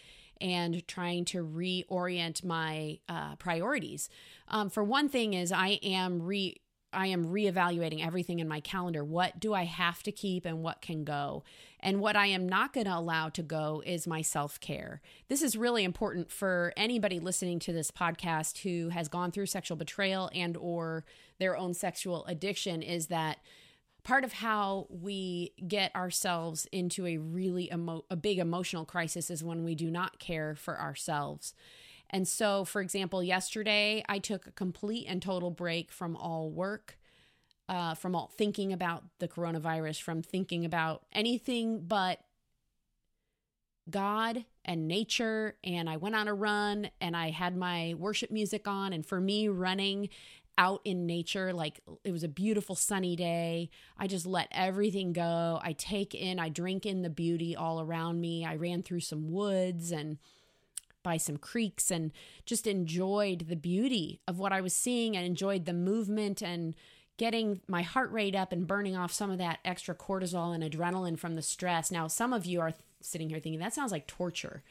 and 0.40 0.86
trying 0.88 1.24
to 1.24 1.44
reorient 1.46 2.44
my 2.44 2.98
uh, 3.08 3.36
priorities. 3.36 4.08
Um, 4.48 4.70
for 4.70 4.82
one 4.82 5.08
thing, 5.08 5.34
is 5.34 5.52
I 5.52 5.78
am 5.82 6.22
re 6.22 6.60
I 6.92 7.06
am 7.06 7.26
reevaluating 7.26 8.04
everything 8.04 8.38
in 8.38 8.46
my 8.46 8.60
calendar. 8.60 9.02
What 9.02 9.40
do 9.40 9.54
I 9.54 9.64
have 9.64 10.02
to 10.02 10.12
keep 10.12 10.44
and 10.44 10.62
what 10.62 10.82
can 10.82 11.04
go? 11.04 11.42
And 11.80 12.00
what 12.00 12.16
I 12.16 12.26
am 12.26 12.46
not 12.46 12.74
going 12.74 12.86
to 12.86 12.96
allow 12.96 13.30
to 13.30 13.42
go 13.42 13.82
is 13.86 14.06
my 14.06 14.20
self 14.20 14.60
care. 14.60 15.00
This 15.28 15.42
is 15.42 15.56
really 15.56 15.84
important 15.84 16.30
for 16.30 16.72
anybody 16.76 17.18
listening 17.18 17.58
to 17.60 17.72
this 17.72 17.90
podcast 17.90 18.58
who 18.58 18.90
has 18.90 19.08
gone 19.08 19.30
through 19.30 19.46
sexual 19.46 19.76
betrayal 19.76 20.30
and 20.34 20.56
or 20.56 21.04
their 21.38 21.56
own 21.56 21.72
sexual 21.72 22.26
addiction 22.26 22.82
is 22.82 23.06
that 23.06 23.38
part 24.04 24.24
of 24.24 24.32
how 24.32 24.86
we 24.90 25.52
get 25.66 25.94
ourselves 25.94 26.66
into 26.72 27.06
a 27.06 27.18
really 27.18 27.70
emo- 27.72 28.04
a 28.10 28.16
big 28.16 28.38
emotional 28.38 28.84
crisis 28.84 29.30
is 29.30 29.44
when 29.44 29.64
we 29.64 29.74
do 29.74 29.90
not 29.90 30.18
care 30.18 30.54
for 30.56 30.80
ourselves. 30.80 31.54
And 32.10 32.28
so, 32.28 32.64
for 32.64 32.82
example, 32.82 33.22
yesterday 33.22 34.04
I 34.08 34.18
took 34.18 34.46
a 34.46 34.52
complete 34.52 35.06
and 35.08 35.22
total 35.22 35.50
break 35.50 35.90
from 35.90 36.16
all 36.16 36.50
work, 36.50 36.98
uh, 37.68 37.94
from 37.94 38.14
all 38.14 38.30
thinking 38.36 38.72
about 38.72 39.04
the 39.18 39.28
coronavirus, 39.28 40.02
from 40.02 40.22
thinking 40.22 40.64
about 40.64 41.04
anything 41.12 41.84
but 41.86 42.20
God 43.88 44.44
and 44.64 44.86
nature. 44.86 45.56
And 45.64 45.88
I 45.88 45.96
went 45.96 46.14
on 46.14 46.28
a 46.28 46.34
run 46.34 46.90
and 47.00 47.16
I 47.16 47.30
had 47.30 47.56
my 47.56 47.94
worship 47.96 48.30
music 48.30 48.68
on. 48.68 48.92
And 48.92 49.04
for 49.04 49.20
me, 49.20 49.48
running 49.48 50.08
out 50.58 50.80
in 50.84 51.06
nature. 51.06 51.52
Like 51.52 51.80
it 52.04 52.12
was 52.12 52.24
a 52.24 52.28
beautiful 52.28 52.74
sunny 52.74 53.16
day. 53.16 53.70
I 53.98 54.06
just 54.06 54.26
let 54.26 54.48
everything 54.52 55.12
go. 55.12 55.60
I 55.62 55.72
take 55.72 56.14
in, 56.14 56.38
I 56.38 56.48
drink 56.48 56.86
in 56.86 57.02
the 57.02 57.10
beauty 57.10 57.56
all 57.56 57.80
around 57.80 58.20
me. 58.20 58.44
I 58.44 58.56
ran 58.56 58.82
through 58.82 59.00
some 59.00 59.30
woods 59.30 59.90
and 59.92 60.18
by 61.02 61.16
some 61.16 61.36
creeks 61.36 61.90
and 61.90 62.12
just 62.46 62.66
enjoyed 62.66 63.46
the 63.48 63.56
beauty 63.56 64.20
of 64.28 64.38
what 64.38 64.52
I 64.52 64.60
was 64.60 64.74
seeing 64.74 65.16
and 65.16 65.26
enjoyed 65.26 65.64
the 65.64 65.72
movement 65.72 66.42
and 66.42 66.76
getting 67.16 67.60
my 67.68 67.82
heart 67.82 68.10
rate 68.12 68.34
up 68.34 68.52
and 68.52 68.66
burning 68.66 68.96
off 68.96 69.12
some 69.12 69.30
of 69.30 69.38
that 69.38 69.58
extra 69.64 69.94
cortisol 69.94 70.54
and 70.54 70.62
adrenaline 70.62 71.18
from 71.18 71.34
the 71.34 71.42
stress. 71.42 71.90
Now, 71.90 72.06
some 72.06 72.32
of 72.32 72.46
you 72.46 72.60
are 72.60 72.74
sitting 73.00 73.28
here 73.28 73.40
thinking 73.40 73.60
that 73.60 73.74
sounds 73.74 73.92
like 73.92 74.06
torture. 74.06 74.62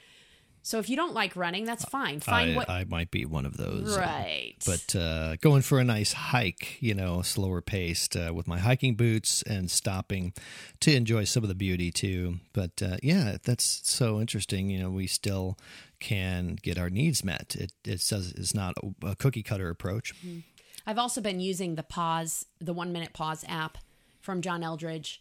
So 0.64 0.78
if 0.78 0.90
you 0.90 0.96
don't 0.96 1.14
like 1.14 1.36
running, 1.36 1.66
that's 1.66 1.86
fine. 1.86 2.20
Find 2.20 2.52
I, 2.52 2.56
what 2.56 2.70
I 2.70 2.86
might 2.86 3.10
be 3.10 3.26
one 3.26 3.46
of 3.46 3.58
those. 3.58 3.98
right. 3.98 4.56
Uh, 4.68 4.72
but 4.72 4.96
uh, 4.96 5.36
going 5.38 5.64
for 5.64 5.80
a 5.80 5.84
nice 5.84 6.14
hike, 6.14 6.78
you 6.82 6.94
know, 6.94 7.22
slower 7.24 7.62
paced 7.62 8.16
uh, 8.16 8.32
with 8.34 8.48
my 8.48 8.60
hiking 8.60 8.96
boots 8.96 9.42
and 9.44 9.72
stopping 9.72 10.34
to 10.82 10.96
enjoy 10.96 11.24
some 11.24 11.44
of 11.44 11.50
the 11.50 11.56
beauty 11.56 11.92
too. 11.92 12.40
But 12.54 12.82
uh, 12.82 12.98
yeah, 13.02 13.38
that's 13.44 13.82
so 13.84 14.22
interesting. 14.22 14.70
You 14.70 14.84
know, 14.84 14.90
we 14.92 15.08
still 15.08 15.58
can 16.00 16.58
get 16.62 16.78
our 16.78 16.90
needs 16.90 17.24
met. 17.24 17.56
It 17.58 17.72
it 17.84 18.02
says 18.02 18.34
it's 18.38 18.54
not 18.54 18.76
a, 19.04 19.16
cookie 19.16 19.44
cutter 19.44 19.70
approach. 19.70 20.14
Mm-hmm. 20.24 20.40
I've 20.86 20.98
also 20.98 21.22
been 21.22 21.40
using 21.40 21.76
the 21.76 21.84
pause, 21.84 22.46
the 22.60 22.74
one 22.74 22.92
minute 22.92 23.14
pause 23.14 23.46
app 23.48 23.78
from 24.20 24.42
John 24.42 24.62
Eldredge 24.62 25.20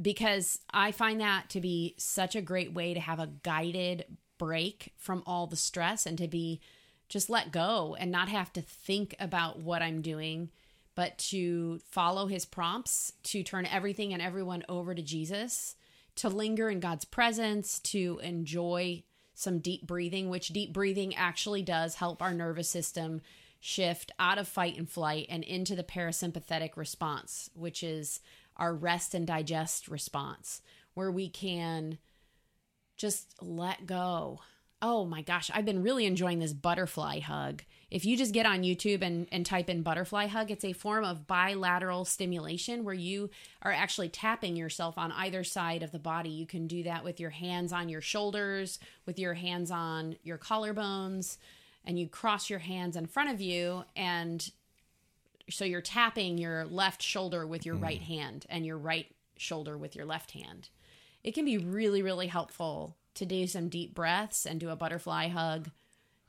because 0.00 0.58
I 0.72 0.92
find 0.92 1.20
that 1.20 1.48
to 1.50 1.60
be 1.60 1.94
such 1.98 2.34
a 2.34 2.42
great 2.42 2.72
way 2.72 2.94
to 2.94 3.00
have 3.00 3.20
a 3.20 3.28
guided 3.42 4.04
break 4.42 4.92
from 4.96 5.22
all 5.24 5.46
the 5.46 5.54
stress 5.54 6.04
and 6.04 6.18
to 6.18 6.26
be 6.26 6.60
just 7.08 7.30
let 7.30 7.52
go 7.52 7.94
and 8.00 8.10
not 8.10 8.28
have 8.28 8.52
to 8.52 8.60
think 8.60 9.14
about 9.20 9.60
what 9.60 9.82
I'm 9.82 10.02
doing, 10.02 10.50
but 10.96 11.16
to 11.30 11.78
follow 11.90 12.26
his 12.26 12.44
prompts, 12.44 13.12
to 13.22 13.44
turn 13.44 13.66
everything 13.66 14.12
and 14.12 14.20
everyone 14.20 14.64
over 14.68 14.96
to 14.96 15.02
Jesus, 15.02 15.76
to 16.16 16.28
linger 16.28 16.68
in 16.68 16.80
God's 16.80 17.04
presence, 17.04 17.78
to 17.80 18.18
enjoy 18.20 19.04
some 19.32 19.60
deep 19.60 19.86
breathing, 19.86 20.28
which 20.28 20.48
deep 20.48 20.72
breathing 20.72 21.14
actually 21.14 21.62
does 21.62 21.94
help 21.94 22.20
our 22.20 22.34
nervous 22.34 22.68
system 22.68 23.20
shift 23.60 24.10
out 24.18 24.38
of 24.38 24.48
fight 24.48 24.76
and 24.76 24.90
flight 24.90 25.26
and 25.28 25.44
into 25.44 25.76
the 25.76 25.84
parasympathetic 25.84 26.76
response, 26.76 27.48
which 27.54 27.84
is 27.84 28.18
our 28.56 28.74
rest 28.74 29.14
and 29.14 29.24
digest 29.24 29.86
response, 29.86 30.62
where 30.94 31.12
we 31.12 31.28
can 31.28 31.98
just 33.02 33.34
let 33.42 33.84
go 33.84 34.40
oh 34.82 35.04
my 35.04 35.22
gosh, 35.22 35.48
I've 35.54 35.64
been 35.64 35.82
really 35.82 36.06
enjoying 36.06 36.40
this 36.40 36.52
butterfly 36.52 37.20
hug. 37.20 37.62
If 37.88 38.04
you 38.04 38.16
just 38.16 38.34
get 38.34 38.46
on 38.46 38.62
YouTube 38.62 39.02
and, 39.02 39.28
and 39.30 39.46
type 39.46 39.70
in 39.70 39.82
butterfly 39.82 40.26
hug, 40.26 40.50
it's 40.50 40.64
a 40.64 40.72
form 40.72 41.04
of 41.04 41.26
bilateral 41.26 42.04
stimulation 42.04 42.82
where 42.82 42.94
you 42.94 43.30
are 43.62 43.70
actually 43.70 44.08
tapping 44.08 44.56
yourself 44.56 44.98
on 44.98 45.12
either 45.12 45.44
side 45.44 45.84
of 45.84 45.92
the 45.92 46.00
body. 46.00 46.30
You 46.30 46.46
can 46.46 46.66
do 46.66 46.82
that 46.82 47.04
with 47.04 47.20
your 47.20 47.30
hands 47.30 47.72
on 47.72 47.88
your 47.88 48.00
shoulders, 48.00 48.80
with 49.06 49.20
your 49.20 49.34
hands 49.34 49.70
on 49.70 50.16
your 50.24 50.38
collarbones, 50.38 51.36
and 51.84 51.98
you 51.98 52.08
cross 52.08 52.50
your 52.50 52.58
hands 52.58 52.96
in 52.96 53.06
front 53.06 53.30
of 53.30 53.40
you. 53.40 53.84
And 53.94 54.50
so 55.48 55.64
you're 55.64 55.80
tapping 55.80 56.38
your 56.38 56.64
left 56.64 57.02
shoulder 57.02 57.46
with 57.46 57.64
your 57.64 57.76
mm. 57.76 57.82
right 57.82 58.02
hand 58.02 58.46
and 58.48 58.66
your 58.66 58.78
right 58.78 59.06
shoulder 59.36 59.78
with 59.78 59.94
your 59.94 60.06
left 60.06 60.32
hand. 60.32 60.70
It 61.24 61.32
can 61.32 61.44
be 61.44 61.58
really, 61.58 62.02
really 62.02 62.26
helpful 62.26 62.96
to 63.14 63.26
do 63.26 63.46
some 63.46 63.68
deep 63.68 63.94
breaths 63.94 64.46
and 64.46 64.58
do 64.58 64.70
a 64.70 64.76
butterfly 64.76 65.28
hug 65.28 65.70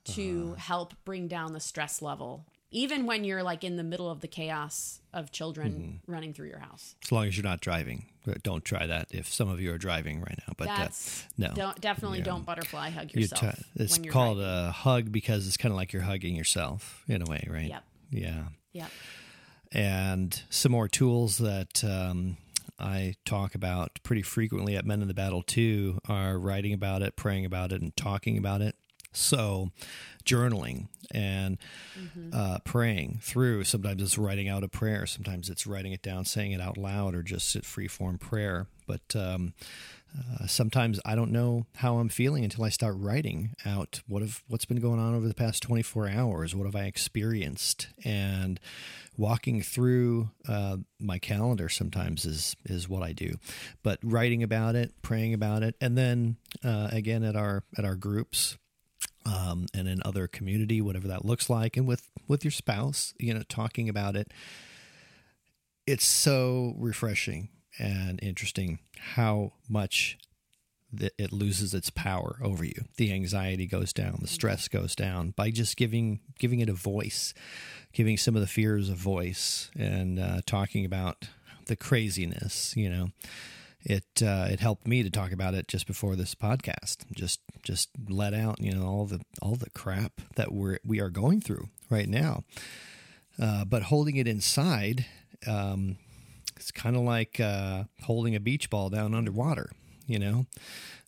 to 0.06 0.50
uh-huh. 0.52 0.62
help 0.62 0.94
bring 1.06 1.28
down 1.28 1.54
the 1.54 1.60
stress 1.60 2.02
level 2.02 2.46
even 2.74 3.06
when 3.06 3.24
you're 3.24 3.44
like 3.44 3.64
in 3.64 3.78
the 3.78 3.84
middle 3.84 4.10
of 4.10 4.20
the 4.20 4.28
chaos 4.28 5.00
of 5.14 5.32
children 5.32 5.72
mm-hmm. 5.72 6.12
running 6.12 6.34
through 6.34 6.48
your 6.48 6.60
house. 6.60 6.96
As 7.04 7.12
long 7.12 7.28
as 7.28 7.38
you're 7.38 7.44
not 7.44 7.62
driving, 7.62 8.08
don't 8.42 8.66
try 8.66 8.88
that. 8.88 9.08
If 9.12 9.32
some 9.32 9.48
of 9.48 9.62
you 9.62 9.72
are 9.72 9.78
driving 9.78 10.20
right 10.20 10.40
now, 10.48 10.54
but 10.58 10.68
uh, 10.68 10.88
no, 11.38 11.54
don't, 11.54 11.80
definitely 11.80 12.18
you 12.18 12.24
know, 12.24 12.32
don't 12.32 12.46
butterfly 12.46 12.90
hug 12.90 13.14
yourself. 13.14 13.56
T- 13.56 13.64
it's 13.76 13.98
called 14.00 14.40
driving. 14.40 14.68
a 14.68 14.72
hug 14.72 15.12
because 15.12 15.48
it's 15.48 15.58
kind 15.58 15.72
of 15.72 15.78
like 15.78 15.94
you're 15.94 16.02
hugging 16.02 16.36
yourself 16.36 17.04
in 17.08 17.22
a 17.22 17.26
way, 17.26 17.48
right? 17.50 17.70
Yep. 17.70 17.84
Yeah. 18.10 18.44
Yep. 18.74 18.90
And 19.72 20.44
some 20.50 20.72
more 20.72 20.88
tools 20.88 21.38
that 21.38 21.84
um, 21.84 22.38
I 22.80 23.16
talk 23.26 23.56
about 23.56 24.00
pretty 24.04 24.22
frequently 24.22 24.76
at 24.76 24.86
Men 24.86 25.02
in 25.02 25.08
the 25.08 25.14
Battle 25.14 25.44
too 25.44 26.00
are 26.08 26.38
writing 26.38 26.74
about 26.74 27.02
it, 27.02 27.16
praying 27.16 27.46
about 27.46 27.72
it, 27.72 27.82
and 27.82 27.96
talking 27.96 28.38
about 28.38 28.62
it. 28.62 28.76
So, 29.16 29.70
journaling 30.26 30.88
and 31.12 31.60
mm-hmm. 31.98 32.30
uh, 32.34 32.58
praying 32.66 33.20
through. 33.22 33.64
Sometimes 33.64 34.02
it's 34.02 34.18
writing 34.18 34.50
out 34.50 34.64
a 34.64 34.68
prayer. 34.68 35.06
Sometimes 35.06 35.50
it's 35.50 35.68
writing 35.68 35.92
it 35.92 36.02
down, 36.02 36.26
saying 36.26 36.52
it 36.52 36.60
out 36.60 36.78
loud, 36.78 37.14
or 37.14 37.22
just 37.22 37.50
sit 37.50 37.64
free 37.64 37.88
form 37.88 38.18
prayer. 38.18 38.68
But 38.88 39.16
um, 39.16 39.54
uh, 40.16 40.46
sometimes 40.46 41.00
I 41.06 41.16
don't 41.16 41.32
know 41.32 41.66
how 41.76 41.98
I'm 41.98 42.10
feeling 42.10 42.44
until 42.44 42.64
I 42.64 42.70
start 42.70 42.96
writing 42.98 43.56
out 43.66 44.02
what 44.08 44.22
have 44.22 44.44
what's 44.48 44.66
been 44.66 44.80
going 44.80 45.00
on 45.00 45.16
over 45.16 45.28
the 45.28 45.34
past 45.34 45.64
24 45.64 46.10
hours. 46.10 46.56
What 46.56 46.66
have 46.66 46.76
I 46.76 46.86
experienced? 46.86 47.88
And 48.04 48.60
walking 49.18 49.62
through 49.62 50.30
uh, 50.48 50.78
my 51.00 51.18
calendar 51.18 51.70
sometimes 51.70 52.26
is 52.26 52.56
is 52.66 52.88
what 52.88 53.02
I 53.02 53.14
do. 53.14 53.36
But 53.82 54.00
writing 54.04 54.44
about 54.44 54.76
it, 54.76 54.94
praying 55.02 55.34
about 55.34 55.64
it, 55.64 55.76
and 55.82 55.98
then 55.98 56.38
uh, 56.64 56.90
again 56.92 57.24
at 57.24 57.36
our 57.36 57.64
at 57.78 57.86
our 57.86 57.96
groups. 57.96 58.58
Um, 59.26 59.68
and 59.74 59.88
in 59.88 60.02
other 60.04 60.28
community, 60.28 60.82
whatever 60.82 61.08
that 61.08 61.24
looks 61.24 61.50
like, 61.50 61.78
and 61.78 61.88
with 61.88 62.10
with 62.28 62.44
your 62.44 62.52
spouse, 62.52 63.14
you 63.18 63.34
know, 63.34 63.44
talking 63.48 63.88
about 63.88 64.18
it, 64.18 64.34
it's 65.88 66.04
so 66.04 66.76
refreshing 66.78 67.48
and 67.80 68.20
interesting 68.22 68.80
how 68.98 69.54
much 69.70 70.18
it 71.18 71.32
loses 71.32 71.74
its 71.74 71.90
power 71.90 72.38
over 72.42 72.64
you. 72.64 72.86
The 72.98 73.12
anxiety 73.12 73.66
goes 73.66 73.94
down, 73.94 74.20
the 74.22 74.28
stress 74.28 74.68
goes 74.68 74.96
down 74.96 75.32
by 75.32 75.50
just 75.50 75.78
giving 75.78 76.20
giving 76.38 76.60
it 76.60 76.70
a 76.70 76.74
voice, 76.74 77.34
giving 77.94 78.18
some 78.18 78.36
of 78.36 78.42
the 78.42 78.48
fears 78.48 78.90
a 78.90 78.96
voice, 78.96 79.72
and 79.78 80.20
uh, 80.20 80.42
talking 80.46 80.86
about 80.86 81.28
the 81.66 81.76
craziness. 81.76 82.76
You 82.78 82.90
know, 82.90 83.10
it 83.84 84.22
uh, 84.22 84.48
it 84.50 84.60
helped 84.60 84.88
me 84.88 85.04
to 85.04 85.10
talk 85.10 85.32
about 85.32 85.54
it 85.54 85.68
just 85.68 85.88
before 85.88 86.16
this 86.16 86.36
podcast. 86.36 86.98
Just 87.14 87.40
just 87.64 87.90
let 88.08 88.34
out 88.34 88.62
you 88.62 88.74
know 88.74 88.86
all 88.86 89.06
the 89.06 89.22
all 89.42 89.56
the 89.56 89.70
crap 89.72 90.22
that 90.36 90.52
we're 90.52 90.80
we 90.86 91.00
are 91.00 91.10
going 91.10 91.42
through 91.42 91.70
right 91.90 92.10
now. 92.10 92.44
Uh, 93.42 93.66
but 93.66 93.84
holding 93.84 94.16
it 94.16 94.28
inside 94.28 95.06
um, 95.48 95.98
it's 96.64 96.72
kind 96.72 96.96
of 96.96 97.02
like 97.04 97.40
uh, 97.40 97.84
holding 98.04 98.36
a 98.36 98.40
beach 98.40 98.70
ball 98.70 98.90
down 98.90 99.14
underwater. 99.14 99.70
You 100.06 100.20
know, 100.20 100.46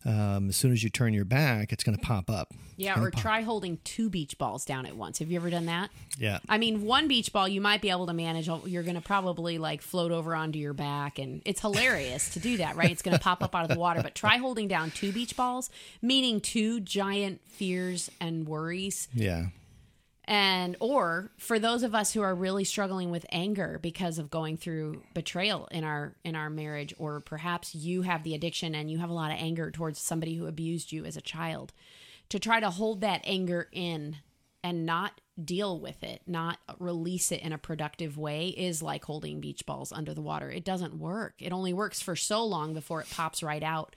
um, 0.06 0.48
as 0.48 0.56
soon 0.56 0.72
as 0.72 0.82
you 0.82 0.88
turn 0.88 1.12
your 1.12 1.26
back, 1.26 1.70
it's 1.70 1.84
going 1.84 1.98
to 1.98 2.02
pop 2.02 2.30
up. 2.30 2.54
Yeah, 2.78 2.98
or 2.98 3.10
pop. 3.10 3.20
try 3.20 3.40
holding 3.42 3.78
two 3.84 4.08
beach 4.08 4.38
balls 4.38 4.64
down 4.64 4.86
at 4.86 4.96
once. 4.96 5.18
Have 5.18 5.30
you 5.30 5.36
ever 5.36 5.50
done 5.50 5.66
that? 5.66 5.90
Yeah. 6.18 6.38
I 6.48 6.56
mean, 6.56 6.82
one 6.82 7.06
beach 7.06 7.30
ball 7.30 7.46
you 7.46 7.60
might 7.60 7.82
be 7.82 7.90
able 7.90 8.06
to 8.06 8.14
manage. 8.14 8.48
You're 8.64 8.82
going 8.82 8.94
to 8.94 9.02
probably 9.02 9.58
like 9.58 9.82
float 9.82 10.12
over 10.12 10.34
onto 10.34 10.58
your 10.58 10.72
back, 10.72 11.18
and 11.18 11.42
it's 11.44 11.60
hilarious 11.60 12.30
to 12.30 12.40
do 12.40 12.56
that, 12.56 12.76
right? 12.76 12.90
It's 12.90 13.02
going 13.02 13.16
to 13.16 13.22
pop 13.22 13.42
up 13.42 13.54
out 13.54 13.64
of 13.64 13.68
the 13.68 13.78
water. 13.78 14.02
But 14.02 14.14
try 14.14 14.38
holding 14.38 14.66
down 14.66 14.92
two 14.92 15.12
beach 15.12 15.36
balls, 15.36 15.68
meaning 16.00 16.40
two 16.40 16.80
giant 16.80 17.42
fears 17.48 18.10
and 18.20 18.46
worries. 18.46 19.08
Yeah 19.12 19.46
and 20.28 20.76
or 20.80 21.30
for 21.38 21.58
those 21.58 21.82
of 21.82 21.94
us 21.94 22.12
who 22.12 22.22
are 22.22 22.34
really 22.34 22.64
struggling 22.64 23.10
with 23.10 23.24
anger 23.30 23.78
because 23.80 24.18
of 24.18 24.30
going 24.30 24.56
through 24.56 25.02
betrayal 25.14 25.68
in 25.70 25.84
our 25.84 26.16
in 26.24 26.34
our 26.34 26.50
marriage 26.50 26.92
or 26.98 27.20
perhaps 27.20 27.74
you 27.74 28.02
have 28.02 28.24
the 28.24 28.34
addiction 28.34 28.74
and 28.74 28.90
you 28.90 28.98
have 28.98 29.10
a 29.10 29.14
lot 29.14 29.30
of 29.30 29.38
anger 29.38 29.70
towards 29.70 30.00
somebody 30.00 30.34
who 30.34 30.46
abused 30.46 30.90
you 30.90 31.04
as 31.04 31.16
a 31.16 31.20
child 31.20 31.72
to 32.28 32.38
try 32.38 32.58
to 32.58 32.70
hold 32.70 33.00
that 33.00 33.20
anger 33.24 33.68
in 33.70 34.16
and 34.64 34.84
not 34.84 35.20
deal 35.44 35.78
with 35.78 36.02
it 36.02 36.22
not 36.26 36.58
release 36.80 37.30
it 37.30 37.40
in 37.42 37.52
a 37.52 37.58
productive 37.58 38.18
way 38.18 38.48
is 38.48 38.82
like 38.82 39.04
holding 39.04 39.38
beach 39.38 39.64
balls 39.64 39.92
under 39.92 40.12
the 40.14 40.22
water. 40.22 40.50
It 40.50 40.64
doesn't 40.64 40.94
work. 40.94 41.34
It 41.38 41.52
only 41.52 41.72
works 41.72 42.00
for 42.00 42.16
so 42.16 42.44
long 42.44 42.74
before 42.74 43.00
it 43.00 43.10
pops 43.10 43.42
right 43.42 43.62
out 43.62 43.94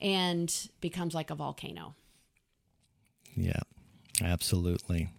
and 0.00 0.52
becomes 0.80 1.14
like 1.14 1.30
a 1.30 1.36
volcano. 1.36 1.94
Yeah 3.36 3.60
absolutely 4.20 5.10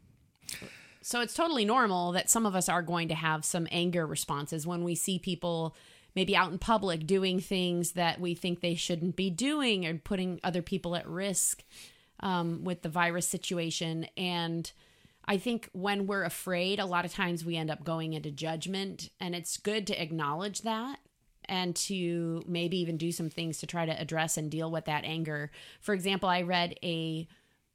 so 1.02 1.22
it's 1.22 1.34
totally 1.34 1.66
normal 1.66 2.12
that 2.14 2.30
some 2.30 2.46
of 2.46 2.56
us 2.56 2.70
are 2.70 2.82
going 2.82 3.08
to 3.10 3.16
have 3.16 3.44
some 3.44 3.68
anger 3.72 4.06
responses 4.06 4.66
when 4.66 4.84
we 4.84 4.96
see 4.96 5.20
people 5.20 5.76
maybe 6.16 6.36
out 6.36 6.52
in 6.52 6.60
public 6.60 7.08
doing 7.08 7.40
things 7.40 7.94
that 7.94 8.20
we 8.20 8.34
think 8.36 8.62
they 8.62 8.76
shouldn't 8.76 9.16
be 9.16 9.30
doing 9.30 9.86
and 9.86 10.04
putting 10.04 10.40
other 10.44 10.62
people 10.62 10.96
at 10.96 11.08
risk 11.08 11.64
um, 12.20 12.64
with 12.64 12.82
the 12.84 12.90
virus 12.90 13.28
situation. 13.28 14.08
And 14.16 14.72
I 15.26 15.38
think 15.38 15.70
when 15.74 16.08
we're 16.08 16.24
afraid, 16.24 16.80
a 16.80 16.86
lot 16.86 17.06
of 17.06 17.14
times 17.14 17.46
we 17.46 17.58
end 17.58 17.72
up 17.72 17.84
going 17.84 18.14
into 18.14 18.32
judgment, 18.32 19.10
and 19.20 19.36
it's 19.36 19.58
good 19.58 19.88
to 19.88 20.02
acknowledge 20.02 20.62
that 20.62 21.00
and 21.46 21.76
to 21.76 22.44
maybe 22.48 22.78
even 22.80 22.96
do 22.96 23.12
some 23.12 23.30
things 23.30 23.60
to 23.60 23.68
try 23.68 23.86
to 23.86 24.02
address 24.02 24.38
and 24.38 24.50
deal 24.50 24.72
with 24.72 24.86
that 24.86 25.04
anger. 25.04 25.52
For 25.82 25.94
example, 25.94 26.30
I 26.30 26.42
read 26.42 26.78
a 26.84 27.28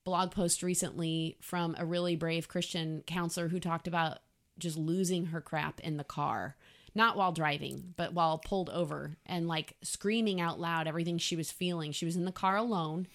blog 0.08 0.30
post 0.30 0.62
recently 0.62 1.36
from 1.42 1.76
a 1.78 1.84
really 1.84 2.16
brave 2.16 2.48
Christian 2.48 3.02
counselor 3.06 3.48
who 3.48 3.60
talked 3.60 3.86
about 3.86 4.20
just 4.58 4.78
losing 4.78 5.26
her 5.26 5.42
crap 5.42 5.80
in 5.80 5.98
the 5.98 6.04
car, 6.04 6.56
not 6.94 7.14
while 7.14 7.30
driving, 7.30 7.92
but 7.98 8.14
while 8.14 8.38
pulled 8.38 8.70
over 8.70 9.18
and 9.26 9.46
like 9.46 9.76
screaming 9.82 10.40
out 10.40 10.58
loud 10.58 10.86
everything 10.86 11.18
she 11.18 11.36
was 11.36 11.52
feeling. 11.52 11.92
She 11.92 12.06
was 12.06 12.16
in 12.16 12.24
the 12.24 12.32
car 12.32 12.56
alone. 12.56 13.06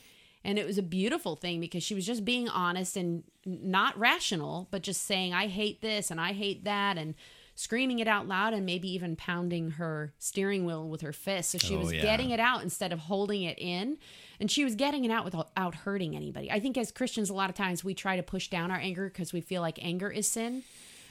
And 0.44 0.60
it 0.60 0.68
was 0.68 0.78
a 0.78 0.84
beautiful 0.84 1.36
thing 1.36 1.60
because 1.60 1.82
she 1.82 1.96
was 1.96 2.06
just 2.06 2.24
being 2.24 2.48
honest 2.48 2.96
and 2.96 3.24
not 3.44 3.98
rational, 3.98 4.68
but 4.70 4.84
just 4.84 5.02
saying, 5.02 5.34
I 5.34 5.48
hate 5.48 5.82
this 5.82 6.12
and 6.12 6.22
I 6.22 6.34
hate 6.34 6.66
that. 6.66 7.00
And 7.00 7.16
screaming 7.56 8.00
it 8.00 8.08
out 8.08 8.28
loud 8.28 8.54
and 8.54 8.66
maybe 8.66 8.92
even 8.94 9.16
pounding 9.16 9.72
her 9.72 10.14
steering 10.18 10.66
wheel 10.66 10.88
with 10.88 11.02
her 11.02 11.14
fist. 11.14 11.52
So 11.52 11.58
she 11.58 11.76
oh, 11.76 11.80
was 11.80 11.94
yeah. 11.94 12.02
getting 12.02 12.32
it 12.32 12.40
out 12.40 12.64
instead 12.64 12.92
of 12.92 13.00
holding 13.00 13.44
it 13.44 13.60
in. 13.60 13.98
And 14.40 14.50
she 14.50 14.64
was 14.64 14.76
getting 14.76 15.06
it 15.06 15.12
out 15.12 15.26
without 15.26 15.76
hurting 15.76 16.16
anybody. 16.16 16.52
I 16.52 16.60
think 16.60 16.78
as 16.78 16.92
Christians, 16.92 17.30
a 17.30 17.34
lot 17.34 17.50
of 17.50 17.56
times 17.56 17.84
we 17.84 17.94
try 17.94 18.18
to 18.18 18.24
push 18.24 18.50
down 18.50 18.72
our 18.72 18.80
anger 18.80 19.08
because 19.08 19.32
we 19.32 19.42
feel 19.42 19.62
like 19.62 19.78
anger 19.82 20.10
is 20.10 20.28
sin. 20.28 20.64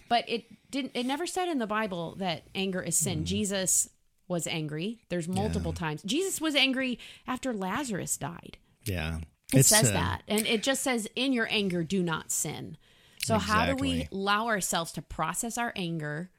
But 0.09 0.29
it 0.29 0.45
didn't, 0.71 0.93
it 0.95 1.07
never 1.07 1.27
said 1.27 1.49
in 1.49 1.59
the 1.59 1.67
Bible 1.67 2.17
that 2.19 2.43
anger 2.55 2.83
is 2.83 2.97
sin. 2.97 3.21
Mm. 3.21 3.25
Jesus 3.25 3.89
was 4.29 4.47
angry. 4.47 4.99
There's 5.09 5.29
multiple 5.29 5.73
yeah. 5.75 5.81
times. 5.81 6.03
Jesus 6.03 6.41
was 6.41 6.55
angry 6.55 6.99
after 7.27 7.53
Lazarus 7.53 8.17
died. 8.17 8.59
Yeah. 8.85 9.19
It 9.53 9.61
it's, 9.61 9.69
says 9.69 9.91
uh, 9.91 9.93
that. 9.93 10.23
And 10.29 10.47
it 10.47 10.63
just 10.63 10.83
says, 10.83 11.09
in 11.15 11.33
your 11.33 11.47
anger, 11.51 11.83
do 11.83 12.03
not 12.03 12.31
sin. 12.31 12.77
So, 13.25 13.37
exactly. 13.37 13.55
how 13.55 13.67
do 13.67 13.75
we 13.77 14.09
allow 14.11 14.47
ourselves 14.49 14.93
to 14.93 15.03
process 15.03 15.59
our 15.59 15.73
anger? 15.77 16.31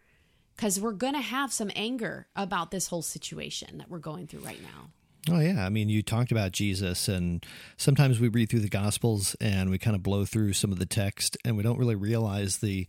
Because 0.56 0.80
we're 0.80 0.91
going 0.91 1.13
to 1.13 1.22
have 1.22 1.52
some 1.52 1.72
anger 1.76 2.28
about 2.36 2.72
this 2.72 2.88
whole 2.88 3.02
situation 3.02 3.80
that 3.80 3.89
we're 3.89 4.00
going 4.00 4.28
through 4.28 4.41
right 4.41 4.62
now. 4.62 4.89
Oh, 5.32 5.39
yeah. 5.39 5.65
I 5.65 5.69
mean, 5.69 5.88
you 5.88 6.04
talked 6.04 6.32
about 6.32 6.52
Jesus, 6.52 7.08
and 7.08 7.46
sometimes 7.78 8.19
we 8.19 8.28
read 8.28 8.50
through 8.50 8.60
the 8.60 8.69
Gospels 8.69 9.36
and 9.39 9.69
we 9.69 9.78
kind 9.78 9.96
of 9.96 10.04
blow 10.04 10.26
through 10.26 10.54
some 10.54 10.72
of 10.72 10.80
the 10.80 10.86
text 10.86 11.38
and 11.46 11.56
we 11.56 11.63
don't 11.63 11.80
really 11.80 11.96
realize 11.96 12.58
the 12.58 12.88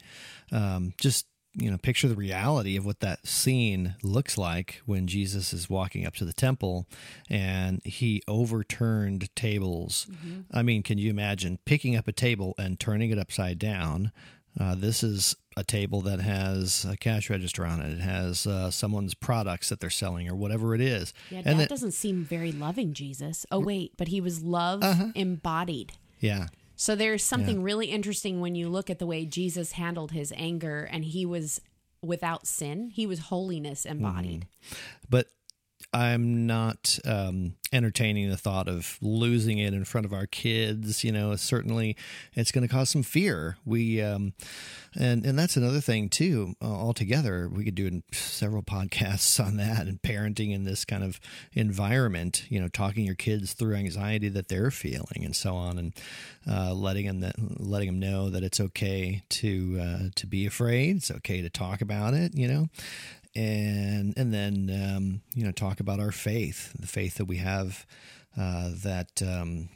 um, 0.51 0.93
just 1.01 1.27
you 1.55 1.71
know 1.71 1.79
picture 1.79 2.09
the 2.09 2.17
reality 2.17 2.77
of 2.77 2.85
what 2.85 3.01
that 3.01 3.27
scene 3.27 3.95
looks 4.03 4.37
like 4.37 4.83
when 4.87 5.07
Jesus 5.07 5.53
is 5.53 5.71
walking 5.71 6.07
up 6.07 6.15
to 6.17 6.25
the 6.25 6.33
temple 6.33 6.87
and 7.31 7.81
he 7.85 8.23
overturned 8.29 9.35
tables. 9.37 10.07
Mm-hmm. 10.11 10.41
I 10.53 10.63
mean, 10.63 10.83
can 10.83 10.99
you 10.99 11.11
imagine 11.11 11.59
picking 11.65 11.97
up 11.97 12.09
a 12.09 12.13
table 12.13 12.55
and 12.59 12.79
turning 12.79 13.11
it 13.11 13.19
upside 13.19 13.59
down? 13.59 14.13
Uh, 14.59 14.75
this 14.77 15.03
is 15.03 15.35
a 15.57 15.65
table 15.65 16.01
that 16.03 16.21
has 16.21 16.85
a 16.85 16.97
cash 16.97 17.29
register 17.29 17.67
on 17.67 17.81
it. 17.81 17.93
It 17.93 18.01
has 18.01 18.47
uh, 18.47 18.71
someone's 18.71 19.15
products 19.15 19.69
that 19.69 19.81
they're 19.81 19.91
selling 19.91 20.29
or 20.29 20.35
whatever 20.35 20.75
it 20.75 20.81
is. 20.81 21.13
Yeah, 21.31 21.39
and 21.39 21.59
that, 21.59 21.65
that 21.65 21.69
doesn't 21.69 21.93
seem 21.93 22.25
very 22.25 22.53
loving, 22.53 22.93
Jesus. 22.93 23.47
Oh, 23.51 23.59
wait, 23.59 23.93
but 23.97 24.09
he 24.09 24.21
was 24.21 24.43
love 24.43 24.83
uh-huh. 24.83 25.07
embodied. 25.15 25.95
Yeah. 26.21 26.47
So 26.77 26.97
there's 26.97 27.23
something 27.23 27.63
really 27.63 27.87
interesting 27.87 28.41
when 28.41 28.55
you 28.55 28.69
look 28.69 28.91
at 28.91 28.99
the 28.99 29.07
way 29.07 29.25
Jesus 29.25 29.73
handled 29.73 30.13
his 30.13 30.33
anger 30.37 30.89
and 30.91 31.05
he 31.05 31.25
was 31.25 31.61
without 32.03 32.47
sin. 32.47 32.91
He 32.91 33.07
was 33.07 33.19
holiness 33.19 33.85
embodied. 33.85 34.47
Mm-hmm. 34.47 34.75
But 35.09 35.27
I'm 35.95 36.45
not 36.45 36.99
um, 37.05 37.55
entertaining 37.73 38.29
the 38.29 38.37
thought 38.37 38.67
of 38.69 38.99
losing 39.01 39.59
it 39.59 39.73
in 39.73 39.85
front 39.85 40.05
of 40.05 40.13
our 40.13 40.27
kids. 40.27 41.05
You 41.05 41.13
know, 41.13 41.37
certainly 41.37 41.97
it's 42.33 42.51
going 42.51 42.67
to 42.67 42.73
cause 42.73 42.91
some 42.91 43.05
fear. 43.05 43.59
We 43.65 44.03
um, 44.03 44.33
and 44.97 45.25
and 45.25 45.39
that's 45.39 45.57
another 45.57 45.81
thing 45.81 46.09
too. 46.09 46.57
Uh, 46.61 46.67
altogether, 46.67 47.49
we 47.49 47.65
could 47.65 47.77
do 47.77 48.03
several 48.13 48.63
podcasts 48.65 49.45
on 49.45 49.57
that 49.59 49.87
and 49.87 50.03
parenting 50.03 50.53
in 50.53 50.65
this 50.65 50.85
kind 50.85 51.05
of 51.05 51.21
environment. 51.53 52.45
You 52.49 52.61
know, 52.61 52.69
talking 52.69 53.05
your 53.05 53.15
kids 53.15 53.53
through 53.53 53.77
anxiety 53.77 54.29
that 54.31 54.49
they're 54.49 54.73
feeling 54.73 55.25
and 55.25 55.37
so 55.37 55.55
on, 55.55 55.79
and 55.79 55.93
uh, 56.51 56.75
letting 56.75 57.07
them 57.07 57.21
that, 57.21 57.37
letting 57.39 57.87
them 57.87 58.01
know 58.01 58.31
that 58.31 58.43
it's 58.43 58.59
okay 58.59 59.23
to 59.29 59.79
uh, 59.81 60.09
to 60.17 60.27
be 60.27 60.45
afraid. 60.45 60.97
It's 60.97 61.11
okay 61.13 61.41
to 61.41 61.51
talk 61.51 61.81
about 61.81 62.15
it. 62.15 62.35
You 62.35 62.49
know, 62.49 62.69
and 63.37 64.15
and 64.17 64.33
then 64.33 64.71
um, 64.71 65.21
you 65.35 65.45
know 65.45 65.53
talk 65.53 65.81
about 65.81 66.01
our 66.01 66.13
faith, 66.13 66.73
the 66.79 66.87
faith 66.87 67.17
that 67.17 67.25
we 67.27 67.39
have 67.39 67.87
uh, 68.39 68.71
that 68.83 69.23
um, 69.23 69.69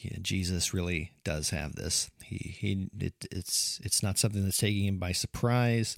yeah, 0.00 0.18
Jesus 0.20 0.74
really 0.74 1.12
does 1.24 1.50
have 1.50 1.74
this. 1.74 2.10
He 2.24 2.36
he 2.36 2.88
it, 2.98 3.14
it's 3.30 3.80
it's 3.84 4.02
not 4.02 4.18
something 4.18 4.44
that's 4.44 4.58
taking 4.58 4.86
him 4.86 4.98
by 4.98 5.12
surprise. 5.12 5.96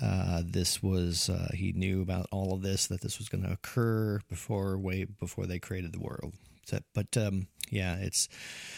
Uh, 0.00 0.42
this 0.44 0.82
was 0.82 1.28
uh, 1.28 1.50
he 1.54 1.72
knew 1.72 2.00
about 2.00 2.26
all 2.32 2.54
of 2.54 2.62
this 2.62 2.86
that 2.86 3.02
this 3.02 3.18
was 3.18 3.28
going 3.28 3.44
to 3.44 3.52
occur 3.52 4.20
before 4.28 4.78
way 4.78 5.04
before 5.04 5.46
they 5.46 5.58
created 5.58 5.92
the 5.92 6.00
world. 6.00 6.32
So, 6.64 6.78
but 6.94 7.16
um, 7.16 7.48
yeah, 7.72 7.96
it's 7.96 8.28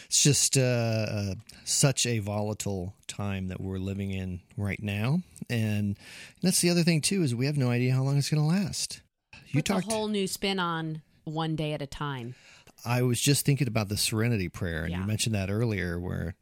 it's 0.06 0.22
just 0.22 0.56
uh, 0.56 0.60
uh, 0.60 1.34
such 1.64 2.06
a 2.06 2.20
volatile 2.20 2.94
time 3.08 3.48
that 3.48 3.60
we're 3.60 3.78
living 3.78 4.12
in 4.12 4.40
right 4.56 4.80
now, 4.80 5.20
and 5.50 5.98
that's 6.42 6.60
the 6.60 6.70
other 6.70 6.84
thing 6.84 7.00
too 7.00 7.22
is 7.22 7.34
we 7.34 7.46
have 7.46 7.58
no 7.58 7.70
idea 7.70 7.92
how 7.92 8.02
long 8.02 8.16
it's 8.16 8.30
going 8.30 8.40
to 8.40 8.46
last. 8.46 9.02
You 9.48 9.58
Put 9.58 9.64
talked 9.64 9.86
a 9.88 9.90
whole 9.90 10.06
new 10.06 10.28
spin 10.28 10.60
on 10.60 11.02
one 11.24 11.56
day 11.56 11.72
at 11.72 11.82
a 11.82 11.86
time. 11.88 12.36
I 12.84 13.02
was 13.02 13.20
just 13.20 13.44
thinking 13.44 13.66
about 13.66 13.88
the 13.88 13.96
Serenity 13.96 14.48
Prayer, 14.48 14.84
and 14.84 14.92
yeah. 14.92 15.00
you 15.00 15.06
mentioned 15.06 15.34
that 15.34 15.50
earlier. 15.50 15.98
Where 15.98 16.36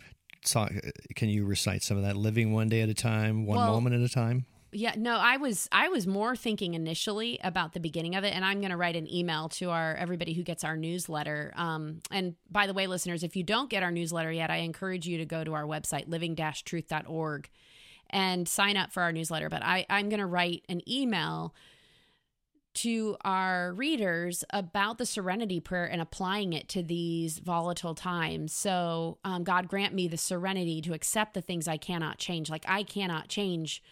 can 1.15 1.29
you 1.31 1.47
recite 1.47 1.83
some 1.83 1.97
of 1.97 2.03
that? 2.03 2.17
Living 2.17 2.53
one 2.53 2.69
day 2.69 2.83
at 2.83 2.91
a 2.91 2.95
time, 2.95 3.47
one 3.47 3.57
well, 3.57 3.73
moment 3.73 3.95
at 3.95 4.03
a 4.03 4.13
time. 4.13 4.45
Yeah, 4.75 4.95
no, 4.97 5.17
I 5.17 5.37
was 5.37 5.69
I 5.71 5.89
was 5.89 6.07
more 6.07 6.35
thinking 6.35 6.73
initially 6.73 7.39
about 7.45 7.75
the 7.75 7.81
beginning 7.81 8.15
of 8.17 8.25
it, 8.25 8.35
and 8.35 8.43
I'm 8.43 8.61
going 8.61 8.71
to 8.71 8.77
write 8.79 8.97
an 8.97 9.13
email 9.13 9.51
to 9.51 9.69
our 9.69 9.95
everybody 9.97 10.33
who 10.33 10.43
gets 10.43 10.65
our 10.65 10.79
newsletter. 10.79 11.53
Um, 11.57 12.01
and 12.11 12.37
by 12.51 12.67
the 12.67 12.73
way, 12.73 12.87
listeners, 12.87 13.23
if 13.23 13.37
you 13.37 13.43
don't 13.43 13.69
get 13.69 13.83
our 13.83 13.91
newsletter 13.91 14.33
yet, 14.33 14.51
I 14.51 14.57
encourage 14.57 15.07
you 15.07 15.19
to 15.19 15.27
go 15.27 15.45
to 15.45 15.53
our 15.53 15.65
website 15.65 16.09
living-truth.org 16.09 17.51
and 18.09 18.49
sign 18.49 18.79
up 18.79 18.93
for 18.93 19.03
our 19.03 19.13
newsletter. 19.13 19.51
But 19.51 19.63
I, 19.63 19.85
I'm 19.91 20.09
going 20.09 20.21
to 20.21 20.27
write 20.27 20.65
an 20.71 20.81
email 20.89 21.55
to 22.75 23.19
our 23.23 23.75
readers 23.75 24.43
about 24.49 24.97
the 24.97 25.05
serenity 25.05 25.61
prayer 25.61 25.85
and 25.85 26.01
applying 26.01 26.55
it 26.55 26.69
to 26.71 26.83
these 26.83 27.41
volatile 27.41 27.95
times. 27.95 28.55
So, 28.55 29.19
um, 29.23 29.45
God 29.45 29.69
grant 29.69 29.93
me 29.93 30.09
the 30.09 30.17
serenity 30.17 30.81
to 30.81 30.95
accept 30.95 31.35
the 31.35 31.43
things 31.43 31.69
I 31.69 31.77
cannot 31.77 32.17
change. 32.17 32.49
Like 32.49 32.65
I 32.67 32.83
cannot 32.83 33.29
change 33.29 33.83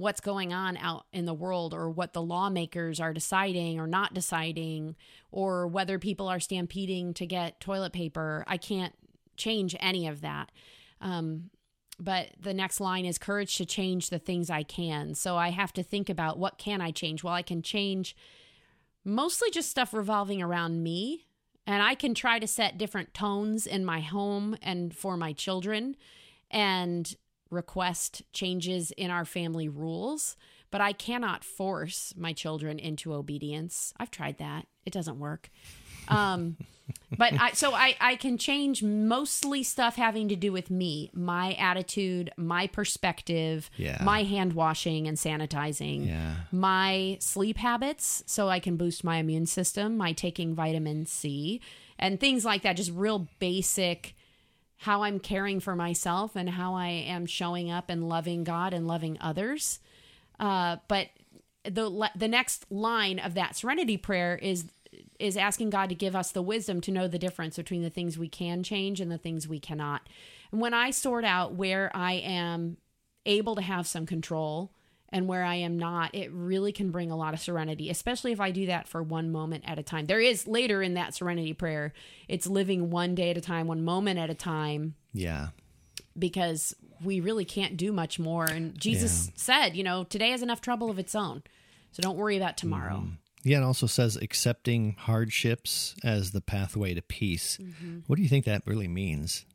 what's 0.00 0.20
going 0.20 0.52
on 0.52 0.78
out 0.78 1.04
in 1.12 1.26
the 1.26 1.34
world 1.34 1.74
or 1.74 1.90
what 1.90 2.14
the 2.14 2.22
lawmakers 2.22 2.98
are 2.98 3.12
deciding 3.12 3.78
or 3.78 3.86
not 3.86 4.14
deciding 4.14 4.96
or 5.30 5.66
whether 5.66 5.98
people 5.98 6.26
are 6.26 6.40
stampeding 6.40 7.12
to 7.12 7.26
get 7.26 7.60
toilet 7.60 7.92
paper. 7.92 8.42
I 8.46 8.56
can't 8.56 8.94
change 9.36 9.76
any 9.78 10.06
of 10.06 10.22
that. 10.22 10.50
Um, 11.02 11.50
but 11.98 12.28
the 12.40 12.54
next 12.54 12.80
line 12.80 13.04
is 13.04 13.18
courage 13.18 13.56
to 13.58 13.66
change 13.66 14.08
the 14.08 14.18
things 14.18 14.48
I 14.48 14.62
can. 14.62 15.14
So 15.14 15.36
I 15.36 15.50
have 15.50 15.72
to 15.74 15.82
think 15.82 16.08
about 16.08 16.38
what 16.38 16.56
can 16.56 16.80
I 16.80 16.92
change? 16.92 17.22
Well, 17.22 17.34
I 17.34 17.42
can 17.42 17.60
change 17.60 18.16
mostly 19.04 19.50
just 19.50 19.68
stuff 19.68 19.92
revolving 19.92 20.40
around 20.40 20.82
me 20.82 21.26
and 21.66 21.82
I 21.82 21.94
can 21.94 22.14
try 22.14 22.38
to 22.38 22.46
set 22.46 22.78
different 22.78 23.12
tones 23.12 23.66
in 23.66 23.84
my 23.84 24.00
home 24.00 24.56
and 24.62 24.96
for 24.96 25.18
my 25.18 25.34
children 25.34 25.94
and 26.50 27.14
request 27.50 28.22
changes 28.32 28.90
in 28.92 29.10
our 29.10 29.24
family 29.24 29.68
rules, 29.68 30.36
but 30.70 30.80
I 30.80 30.92
cannot 30.92 31.44
force 31.44 32.14
my 32.16 32.32
children 32.32 32.78
into 32.78 33.12
obedience. 33.12 33.92
I've 33.98 34.10
tried 34.10 34.38
that. 34.38 34.66
It 34.86 34.92
doesn't 34.92 35.18
work. 35.18 35.50
Um, 36.08 36.56
but 37.18 37.32
I, 37.38 37.52
so 37.52 37.74
I, 37.74 37.96
I 38.00 38.16
can 38.16 38.38
change 38.38 38.82
mostly 38.82 39.62
stuff 39.62 39.96
having 39.96 40.28
to 40.28 40.36
do 40.36 40.52
with 40.52 40.70
me, 40.70 41.10
my 41.12 41.54
attitude, 41.54 42.30
my 42.36 42.66
perspective, 42.66 43.70
yeah. 43.76 44.00
my 44.02 44.22
hand 44.22 44.52
washing 44.52 45.06
and 45.08 45.16
sanitizing, 45.16 46.06
yeah. 46.06 46.36
my 46.52 47.16
sleep 47.20 47.58
habits, 47.58 48.22
so 48.26 48.48
I 48.48 48.60
can 48.60 48.76
boost 48.76 49.04
my 49.04 49.16
immune 49.16 49.46
system, 49.46 49.96
my 49.96 50.12
taking 50.12 50.54
vitamin 50.54 51.06
C, 51.06 51.60
and 51.98 52.18
things 52.18 52.44
like 52.44 52.62
that. 52.62 52.76
Just 52.76 52.92
real 52.92 53.28
basic 53.38 54.14
how 54.80 55.02
I'm 55.02 55.20
caring 55.20 55.60
for 55.60 55.76
myself 55.76 56.34
and 56.34 56.48
how 56.48 56.74
I 56.74 56.88
am 56.88 57.26
showing 57.26 57.70
up 57.70 57.90
and 57.90 58.08
loving 58.08 58.44
God 58.44 58.72
and 58.72 58.86
loving 58.86 59.18
others. 59.20 59.78
Uh, 60.38 60.76
but 60.88 61.08
the 61.64 62.08
the 62.16 62.28
next 62.28 62.64
line 62.70 63.18
of 63.18 63.34
that 63.34 63.56
serenity 63.56 63.98
prayer 63.98 64.38
is 64.40 64.64
is 65.18 65.36
asking 65.36 65.68
God 65.68 65.90
to 65.90 65.94
give 65.94 66.16
us 66.16 66.32
the 66.32 66.40
wisdom 66.40 66.80
to 66.80 66.90
know 66.90 67.06
the 67.06 67.18
difference 67.18 67.56
between 67.56 67.82
the 67.82 67.90
things 67.90 68.18
we 68.18 68.28
can 68.28 68.62
change 68.62 69.02
and 69.02 69.12
the 69.12 69.18
things 69.18 69.46
we 69.46 69.60
cannot. 69.60 70.08
And 70.50 70.62
when 70.62 70.72
I 70.72 70.90
sort 70.90 71.26
out 71.26 71.54
where 71.54 71.94
I 71.94 72.14
am 72.14 72.78
able 73.26 73.56
to 73.56 73.62
have 73.62 73.86
some 73.86 74.06
control 74.06 74.72
and 75.12 75.26
where 75.26 75.44
I 75.44 75.56
am 75.56 75.78
not, 75.78 76.14
it 76.14 76.30
really 76.32 76.72
can 76.72 76.90
bring 76.90 77.10
a 77.10 77.16
lot 77.16 77.34
of 77.34 77.40
serenity, 77.40 77.90
especially 77.90 78.32
if 78.32 78.40
I 78.40 78.50
do 78.50 78.66
that 78.66 78.88
for 78.88 79.02
one 79.02 79.32
moment 79.32 79.64
at 79.66 79.78
a 79.78 79.82
time. 79.82 80.06
There 80.06 80.20
is 80.20 80.46
later 80.46 80.82
in 80.82 80.94
that 80.94 81.14
serenity 81.14 81.52
prayer, 81.52 81.92
it's 82.28 82.46
living 82.46 82.90
one 82.90 83.14
day 83.14 83.30
at 83.30 83.36
a 83.36 83.40
time, 83.40 83.66
one 83.66 83.84
moment 83.84 84.18
at 84.18 84.30
a 84.30 84.34
time. 84.34 84.94
Yeah. 85.12 85.48
Because 86.18 86.74
we 87.02 87.20
really 87.20 87.44
can't 87.44 87.76
do 87.76 87.92
much 87.92 88.18
more. 88.18 88.44
And 88.44 88.78
Jesus 88.78 89.26
yeah. 89.26 89.32
said, 89.36 89.76
you 89.76 89.82
know, 89.82 90.04
today 90.04 90.30
has 90.30 90.42
enough 90.42 90.60
trouble 90.60 90.90
of 90.90 90.98
its 90.98 91.14
own. 91.14 91.42
So 91.92 92.02
don't 92.02 92.16
worry 92.16 92.36
about 92.36 92.56
tomorrow. 92.56 93.04
Mm. 93.06 93.16
Yeah, 93.42 93.58
it 93.58 93.64
also 93.64 93.86
says 93.86 94.16
accepting 94.16 94.96
hardships 94.98 95.94
as 96.04 96.32
the 96.32 96.42
pathway 96.42 96.94
to 96.94 97.02
peace. 97.02 97.58
Mm-hmm. 97.60 98.00
What 98.06 98.16
do 98.16 98.22
you 98.22 98.28
think 98.28 98.44
that 98.44 98.62
really 98.66 98.88
means? 98.88 99.46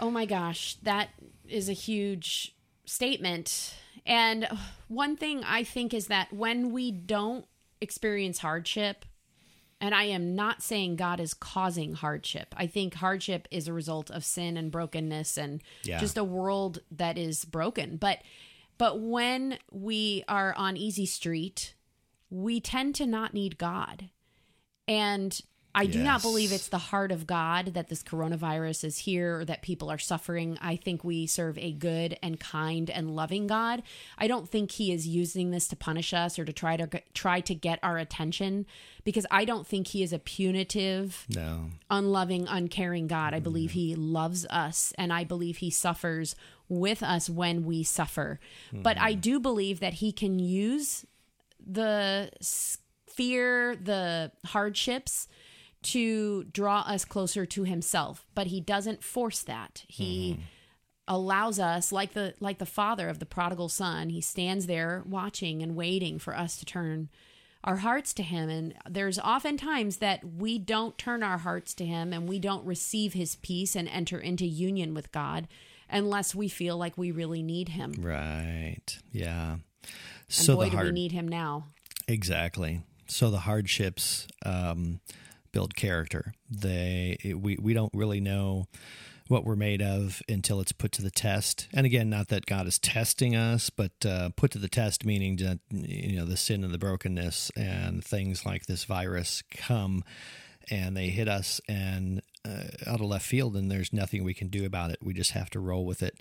Oh 0.00 0.10
my 0.10 0.26
gosh, 0.26 0.74
that 0.82 1.10
is 1.48 1.68
a 1.68 1.72
huge 1.72 2.54
statement 2.88 3.74
and 4.06 4.48
one 4.88 5.16
thing 5.16 5.44
I 5.44 5.62
think 5.64 5.92
is 5.92 6.06
that 6.06 6.32
when 6.32 6.72
we 6.72 6.90
don't 6.90 7.44
experience 7.80 8.38
hardship, 8.38 9.04
and 9.80 9.94
I 9.94 10.04
am 10.04 10.34
not 10.34 10.62
saying 10.62 10.96
God 10.96 11.20
is 11.20 11.34
causing 11.34 11.94
hardship. 11.94 12.54
I 12.56 12.66
think 12.66 12.94
hardship 12.94 13.46
is 13.50 13.68
a 13.68 13.72
result 13.72 14.10
of 14.10 14.24
sin 14.24 14.56
and 14.56 14.72
brokenness 14.72 15.36
and 15.36 15.62
yeah. 15.84 16.00
just 16.00 16.18
a 16.18 16.24
world 16.24 16.80
that 16.90 17.16
is 17.16 17.44
broken. 17.44 17.96
But 17.96 18.18
but 18.76 19.00
when 19.00 19.58
we 19.70 20.24
are 20.28 20.54
on 20.54 20.76
easy 20.76 21.06
street, 21.06 21.74
we 22.30 22.60
tend 22.60 22.94
to 22.96 23.06
not 23.06 23.34
need 23.34 23.58
God. 23.58 24.08
And 24.86 25.38
I 25.78 25.86
do 25.86 26.02
not 26.02 26.22
believe 26.22 26.50
it's 26.50 26.68
the 26.68 26.78
heart 26.78 27.12
of 27.12 27.26
God 27.26 27.74
that 27.74 27.88
this 27.88 28.02
coronavirus 28.02 28.82
is 28.82 28.98
here 28.98 29.38
or 29.40 29.44
that 29.44 29.62
people 29.62 29.90
are 29.90 29.98
suffering. 29.98 30.58
I 30.60 30.74
think 30.74 31.04
we 31.04 31.26
serve 31.28 31.56
a 31.56 31.70
good 31.70 32.18
and 32.20 32.40
kind 32.40 32.90
and 32.90 33.14
loving 33.14 33.46
God. 33.46 33.84
I 34.18 34.26
don't 34.26 34.48
think 34.48 34.72
he 34.72 34.92
is 34.92 35.06
using 35.06 35.52
this 35.52 35.68
to 35.68 35.76
punish 35.76 36.12
us 36.12 36.36
or 36.36 36.44
to 36.44 36.52
try 36.52 36.76
to 36.76 36.88
try 37.14 37.40
to 37.42 37.54
get 37.54 37.78
our 37.82 37.96
attention 37.96 38.66
because 39.04 39.24
I 39.30 39.44
don't 39.44 39.66
think 39.66 39.88
he 39.88 40.02
is 40.02 40.12
a 40.12 40.18
punitive, 40.18 41.26
no. 41.28 41.66
unloving, 41.88 42.48
uncaring 42.48 43.06
God. 43.06 43.32
I 43.32 43.38
believe 43.38 43.70
he 43.70 43.94
loves 43.94 44.46
us 44.46 44.92
and 44.98 45.12
I 45.12 45.22
believe 45.22 45.58
he 45.58 45.70
suffers 45.70 46.34
with 46.68 47.04
us 47.04 47.30
when 47.30 47.64
we 47.64 47.84
suffer. 47.84 48.40
Mm. 48.72 48.82
But 48.82 48.98
I 48.98 49.14
do 49.14 49.38
believe 49.38 49.78
that 49.78 49.94
he 49.94 50.10
can 50.10 50.40
use 50.40 51.06
the 51.64 52.30
fear, 53.06 53.76
the 53.76 54.32
hardships 54.44 55.28
to 55.82 56.44
draw 56.44 56.80
us 56.80 57.04
closer 57.04 57.46
to 57.46 57.64
himself 57.64 58.26
but 58.34 58.48
he 58.48 58.60
doesn't 58.60 59.02
force 59.02 59.42
that. 59.42 59.84
He 59.88 60.34
mm-hmm. 60.34 60.42
allows 61.08 61.58
us 61.58 61.92
like 61.92 62.12
the 62.12 62.34
like 62.40 62.58
the 62.58 62.66
father 62.66 63.08
of 63.08 63.18
the 63.18 63.26
prodigal 63.26 63.68
son 63.68 64.10
he 64.10 64.20
stands 64.20 64.66
there 64.66 65.02
watching 65.06 65.62
and 65.62 65.74
waiting 65.74 66.18
for 66.18 66.36
us 66.36 66.56
to 66.58 66.64
turn 66.64 67.08
our 67.64 67.76
hearts 67.76 68.14
to 68.14 68.22
him. 68.22 68.48
And 68.48 68.74
there's 68.88 69.18
often 69.18 69.56
times 69.56 69.96
that 69.96 70.24
we 70.24 70.58
don't 70.58 70.96
turn 70.96 71.22
our 71.22 71.38
hearts 71.38 71.74
to 71.74 71.84
him 71.84 72.12
and 72.12 72.28
we 72.28 72.38
don't 72.38 72.64
receive 72.64 73.14
his 73.14 73.36
peace 73.36 73.74
and 73.74 73.88
enter 73.88 74.18
into 74.18 74.46
union 74.46 74.94
with 74.94 75.12
god 75.12 75.48
unless 75.90 76.34
we 76.34 76.48
feel 76.48 76.76
like 76.76 76.96
we 76.96 77.10
really 77.10 77.42
need 77.42 77.70
him. 77.70 77.94
Right. 77.98 78.98
Yeah. 79.10 79.56
So 80.28 80.52
and 80.52 80.58
boy 80.60 80.70
do 80.70 80.76
hard- 80.76 80.86
we 80.88 80.92
need 80.92 81.12
him 81.12 81.26
now. 81.26 81.66
Exactly. 82.06 82.82
So 83.06 83.30
the 83.30 83.40
hardships 83.40 84.28
um 84.44 85.00
build 85.52 85.74
character. 85.74 86.32
They 86.50 87.18
we 87.36 87.56
we 87.60 87.74
don't 87.74 87.92
really 87.94 88.20
know 88.20 88.66
what 89.28 89.44
we're 89.44 89.56
made 89.56 89.82
of 89.82 90.22
until 90.26 90.58
it's 90.58 90.72
put 90.72 90.90
to 90.90 91.02
the 91.02 91.10
test. 91.10 91.68
And 91.74 91.84
again, 91.84 92.08
not 92.08 92.28
that 92.28 92.46
God 92.46 92.66
is 92.66 92.78
testing 92.78 93.36
us, 93.36 93.68
but 93.68 93.92
uh, 94.06 94.30
put 94.36 94.50
to 94.52 94.58
the 94.58 94.68
test, 94.68 95.04
meaning 95.04 95.36
that 95.36 95.60
you 95.70 96.16
know 96.16 96.24
the 96.24 96.36
sin 96.36 96.64
and 96.64 96.72
the 96.72 96.78
brokenness 96.78 97.50
and 97.56 98.02
things 98.02 98.46
like 98.46 98.66
this 98.66 98.84
virus 98.84 99.42
come 99.50 100.02
and 100.70 100.96
they 100.96 101.08
hit 101.08 101.28
us 101.28 101.60
and 101.68 102.22
uh, 102.44 102.64
out 102.86 103.00
of 103.00 103.06
left 103.06 103.26
field, 103.26 103.56
and 103.56 103.70
there's 103.70 103.92
nothing 103.92 104.24
we 104.24 104.34
can 104.34 104.48
do 104.48 104.64
about 104.64 104.90
it. 104.90 104.98
We 105.02 105.14
just 105.14 105.32
have 105.32 105.50
to 105.50 105.60
roll 105.60 105.84
with 105.84 106.02
it. 106.02 106.20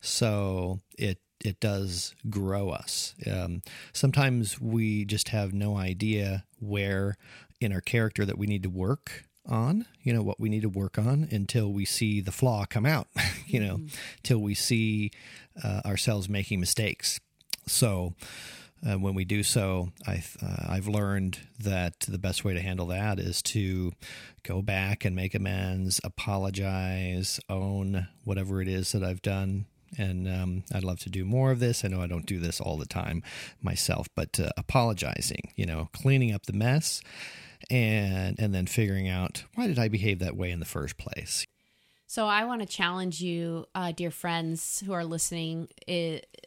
So 0.00 0.80
it 0.98 1.18
it 1.44 1.60
does 1.60 2.14
grow 2.30 2.70
us. 2.70 3.14
Um, 3.30 3.62
sometimes 3.92 4.60
we 4.60 5.04
just 5.04 5.28
have 5.28 5.52
no 5.52 5.76
idea 5.76 6.44
where 6.58 7.16
in 7.60 7.72
our 7.72 7.80
character 7.80 8.24
that 8.24 8.38
we 8.38 8.46
need 8.46 8.62
to 8.62 8.70
work 8.70 9.24
on, 9.48 9.86
you 10.02 10.12
know, 10.12 10.22
what 10.22 10.40
we 10.40 10.48
need 10.48 10.62
to 10.62 10.68
work 10.68 10.98
on 10.98 11.28
until 11.30 11.72
we 11.72 11.84
see 11.84 12.20
the 12.20 12.32
flaw 12.32 12.64
come 12.64 12.86
out, 12.86 13.08
you 13.46 13.60
know, 13.60 13.76
mm-hmm. 13.76 13.86
till 14.22 14.38
we 14.38 14.54
see 14.54 15.10
uh, 15.62 15.82
ourselves 15.84 16.28
making 16.28 16.60
mistakes. 16.60 17.20
So, 17.66 18.14
uh, 18.86 18.98
when 18.98 19.14
we 19.14 19.24
do 19.24 19.42
so, 19.42 19.88
I, 20.06 20.22
uh, 20.42 20.66
I've 20.68 20.86
learned 20.86 21.38
that 21.58 22.00
the 22.00 22.18
best 22.18 22.44
way 22.44 22.54
to 22.54 22.60
handle 22.60 22.86
that 22.88 23.18
is 23.18 23.42
to 23.42 23.92
go 24.42 24.60
back 24.62 25.04
and 25.04 25.16
make 25.16 25.34
amends, 25.34 26.00
apologize, 26.04 27.40
own 27.48 28.08
whatever 28.24 28.60
it 28.60 28.68
is 28.68 28.92
that 28.92 29.02
I've 29.02 29.22
done. 29.22 29.66
And 29.98 30.28
um, 30.28 30.64
I'd 30.74 30.84
love 30.84 31.00
to 31.00 31.08
do 31.08 31.24
more 31.24 31.50
of 31.50 31.58
this. 31.58 31.84
I 31.84 31.88
know 31.88 32.02
I 32.02 32.06
don't 32.06 32.26
do 32.26 32.38
this 32.38 32.60
all 32.60 32.76
the 32.76 32.86
time 32.86 33.22
myself, 33.62 34.08
but 34.14 34.38
uh, 34.38 34.50
apologizing, 34.58 35.52
you 35.56 35.64
know, 35.64 35.88
cleaning 35.92 36.34
up 36.34 36.44
the 36.44 36.52
mess 36.52 37.00
and 37.70 38.38
and 38.38 38.54
then 38.54 38.66
figuring 38.66 39.08
out 39.08 39.44
why 39.54 39.66
did 39.66 39.78
I 39.78 39.88
behave 39.88 40.18
that 40.20 40.36
way 40.36 40.50
in 40.50 40.60
the 40.60 40.66
first 40.66 40.96
place. 40.96 41.44
So 42.08 42.26
I 42.26 42.44
want 42.44 42.60
to 42.60 42.66
challenge 42.66 43.20
you, 43.20 43.66
uh, 43.74 43.90
dear 43.90 44.12
friends 44.12 44.82
who 44.86 44.92
are 44.92 45.04
listening. 45.04 45.68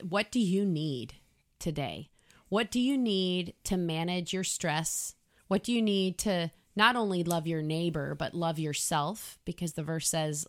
what 0.01 0.31
do 0.31 0.39
you 0.39 0.65
need 0.65 1.15
today? 1.59 2.09
What 2.47 2.71
do 2.71 2.79
you 2.79 2.97
need 2.97 3.53
to 3.65 3.75
manage 3.75 4.33
your 4.33 4.45
stress? 4.45 5.15
What 5.47 5.63
do 5.63 5.73
you 5.73 5.81
need 5.81 6.17
to 6.19 6.51
not 6.75 6.95
only 6.95 7.23
love 7.23 7.45
your 7.45 7.61
neighbor, 7.61 8.15
but 8.15 8.33
love 8.33 8.57
yourself? 8.57 9.37
Because 9.43 9.73
the 9.73 9.83
verse 9.83 10.07
says, 10.07 10.47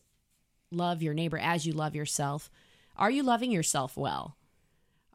love 0.71 1.03
your 1.03 1.15
neighbor 1.15 1.39
as 1.39 1.67
you 1.67 1.73
love 1.73 1.95
yourself. 1.97 2.49
Are 2.97 3.11
you 3.11 3.23
loving 3.23 3.51
yourself 3.51 3.97
well? 3.97 4.37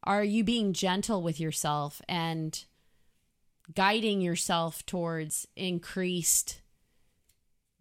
Are 0.03 0.24
you 0.24 0.43
being 0.43 0.74
gentle 0.74 1.22
with 1.22 1.39
yourself 1.39 2.01
and 2.08 2.64
guiding 3.74 4.22
yourself 4.22 4.86
towards 4.86 5.47
increased 5.55 6.61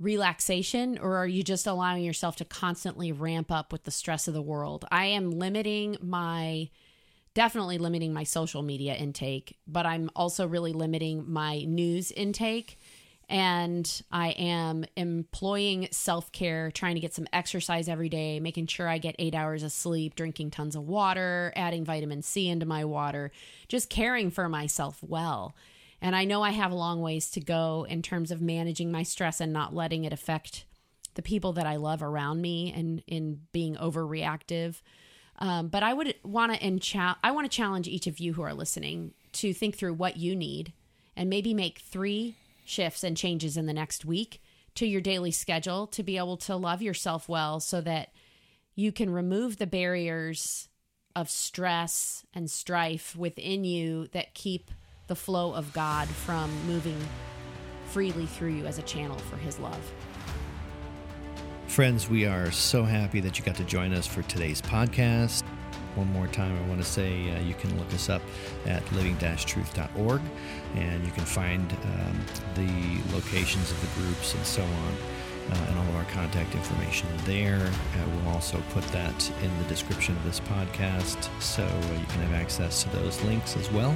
relaxation 0.01 0.99
or 0.99 1.17
are 1.17 1.27
you 1.27 1.43
just 1.43 1.67
allowing 1.67 2.03
yourself 2.03 2.37
to 2.37 2.45
constantly 2.45 3.13
ramp 3.13 3.51
up 3.51 3.73
with 3.73 3.85
the 3.85 3.91
stress 3.91 4.27
of 4.29 4.35
the 4.35 4.43
world? 4.43 4.85
I 4.91 5.07
am 5.07 5.31
limiting 5.31 5.97
my 6.01 6.71
definitely 7.35 7.79
limiting 7.79 8.13
my 8.13 8.23
social 8.23 8.63
media 8.63 8.95
intake, 8.95 9.57
but 9.67 9.87
I'm 9.87 10.09
also 10.15 10.47
really 10.47 10.73
limiting 10.73 11.31
my 11.31 11.65
news 11.65 12.13
intake 12.13 12.79
and 13.35 14.03
I 14.13 14.29
am 14.29 14.85
employing 14.95 15.89
self 15.91 16.31
care, 16.31 16.71
trying 16.71 16.95
to 16.95 17.01
get 17.01 17.15
some 17.15 17.27
exercise 17.33 17.89
every 17.89 18.09
day, 18.09 18.39
making 18.39 18.69
sure 18.69 18.89
I 18.89 18.99
get 18.99 19.17
eight 19.19 19.35
hours 19.35 19.65
of 19.65 19.73
sleep, 19.73 20.15
drinking 20.15 20.53
tons 20.53 20.77
of 20.77 20.87
water, 20.87 21.53
adding 21.57 21.85
vitamin 21.85 22.23
C 22.23 22.49
into 22.49 22.65
my 22.65 22.85
water, 22.85 23.33
just 23.67 23.91
caring 23.91 24.31
for 24.31 24.49
myself 24.49 25.01
well. 25.03 25.57
And 26.01 26.15
I 26.15 26.25
know 26.27 26.43
I 26.43 26.51
have 26.51 26.71
a 26.71 26.77
long 26.77 27.01
ways 27.01 27.29
to 27.33 27.41
go 27.41 27.85
in 27.89 28.03
terms 28.03 28.31
of 28.31 28.41
managing 28.41 28.93
my 28.93 29.03
stress 29.03 29.41
and 29.41 29.53
not 29.53 29.75
letting 29.75 30.05
it 30.05 30.13
affect 30.13 30.65
the 31.15 31.23
people 31.23 31.55
that 31.55 31.67
I 31.67 31.75
love 31.75 32.05
around 32.05 32.41
me 32.41 32.73
and 32.73 33.03
in 33.09 33.41
being 33.51 33.75
overreactive. 33.75 34.81
Um, 35.41 35.67
but 35.67 35.83
I 35.83 35.93
would 35.93 36.15
want 36.23 36.53
to 36.53 36.63
and 36.63 36.81
cha- 36.81 37.19
I 37.25 37.33
want 37.33 37.51
to 37.51 37.57
challenge 37.57 37.89
each 37.89 38.07
of 38.07 38.21
you 38.21 38.35
who 38.35 38.43
are 38.43 38.55
listening 38.55 39.13
to 39.33 39.53
think 39.53 39.77
through 39.77 39.95
what 39.95 40.19
you 40.19 40.37
need 40.37 40.73
and 41.17 41.29
maybe 41.29 41.53
make 41.53 41.81
three 41.81 42.37
shifts 42.65 43.05
and 43.05 43.17
changes 43.17 43.57
in 43.57 43.67
the 43.67 43.73
next 43.73 44.05
week 44.05 44.43
to 44.75 44.87
your 44.87 45.01
daily 45.01 45.31
schedule 45.31 45.87
to 45.87 46.03
be 46.03 46.19
able 46.19 46.37
to 46.37 46.57
love 46.57 46.83
yourself 46.83 47.29
well 47.29 47.61
so 47.61 47.81
that 47.81 48.11
you 48.75 48.91
can 48.91 49.11
remove 49.11 49.59
the 49.59 49.67
barriers 49.67 50.69
of 51.15 51.31
stress 51.31 52.25
and 52.35 52.51
strife 52.51 53.15
within 53.15 53.65
you 53.65 54.09
that 54.09 54.35
keep 54.35 54.71
the 55.07 55.15
flow 55.15 55.55
of 55.55 55.73
God 55.73 56.09
from 56.09 56.51
moving 56.67 56.99
freely 57.87 58.27
through 58.27 58.51
you 58.51 58.67
as 58.67 58.79
a 58.79 58.83
channel 58.83 59.19
for 59.19 59.37
His 59.37 59.59
love. 59.61 59.93
Friends, 61.69 62.09
we 62.09 62.27
are 62.27 62.51
so 62.51 62.85
happy 62.85 63.21
that 63.21 63.39
you 63.39 63.45
got 63.45 63.57
to 63.57 63.65
join 63.65 63.93
us 63.93 64.07
for 64.07 64.23
today's 64.23 64.61
podcast. 64.61 65.43
One 65.95 66.13
more 66.13 66.27
time, 66.27 66.57
I 66.57 66.69
want 66.69 66.81
to 66.81 66.87
say 66.87 67.31
uh, 67.31 67.41
you 67.41 67.55
can 67.55 67.77
look 67.79 67.93
us 67.95 68.09
up 68.09 68.23
at 68.67 68.83
living 68.93 69.17
truth.org 69.19 70.21
and 70.75 71.05
you 71.05 71.13
can 71.13 71.25
find 71.25 71.73
um, 71.73 72.21
the 72.55 73.15
locations 73.15 73.71
of 73.71 73.81
the 73.81 74.01
groups 74.01 74.35
and 74.35 74.45
so 74.45 74.63
on. 74.63 74.97
Uh, 75.51 75.67
and 75.69 75.79
all 75.79 75.85
of 75.89 75.97
our 75.97 76.05
contact 76.05 76.55
information 76.55 77.07
there. 77.27 77.61
Uh, 77.67 78.09
we'll 78.09 78.33
also 78.33 78.63
put 78.71 78.83
that 78.85 79.31
in 79.43 79.59
the 79.59 79.65
description 79.65 80.17
of 80.17 80.25
this 80.25 80.41
podcast 80.41 81.29
so 81.39 81.63
uh, 81.63 81.93
you 82.01 82.07
can 82.07 82.23
have 82.23 82.33
access 82.33 82.83
to 82.83 82.89
those 82.97 83.21
links 83.25 83.55
as 83.55 83.71
well. 83.71 83.95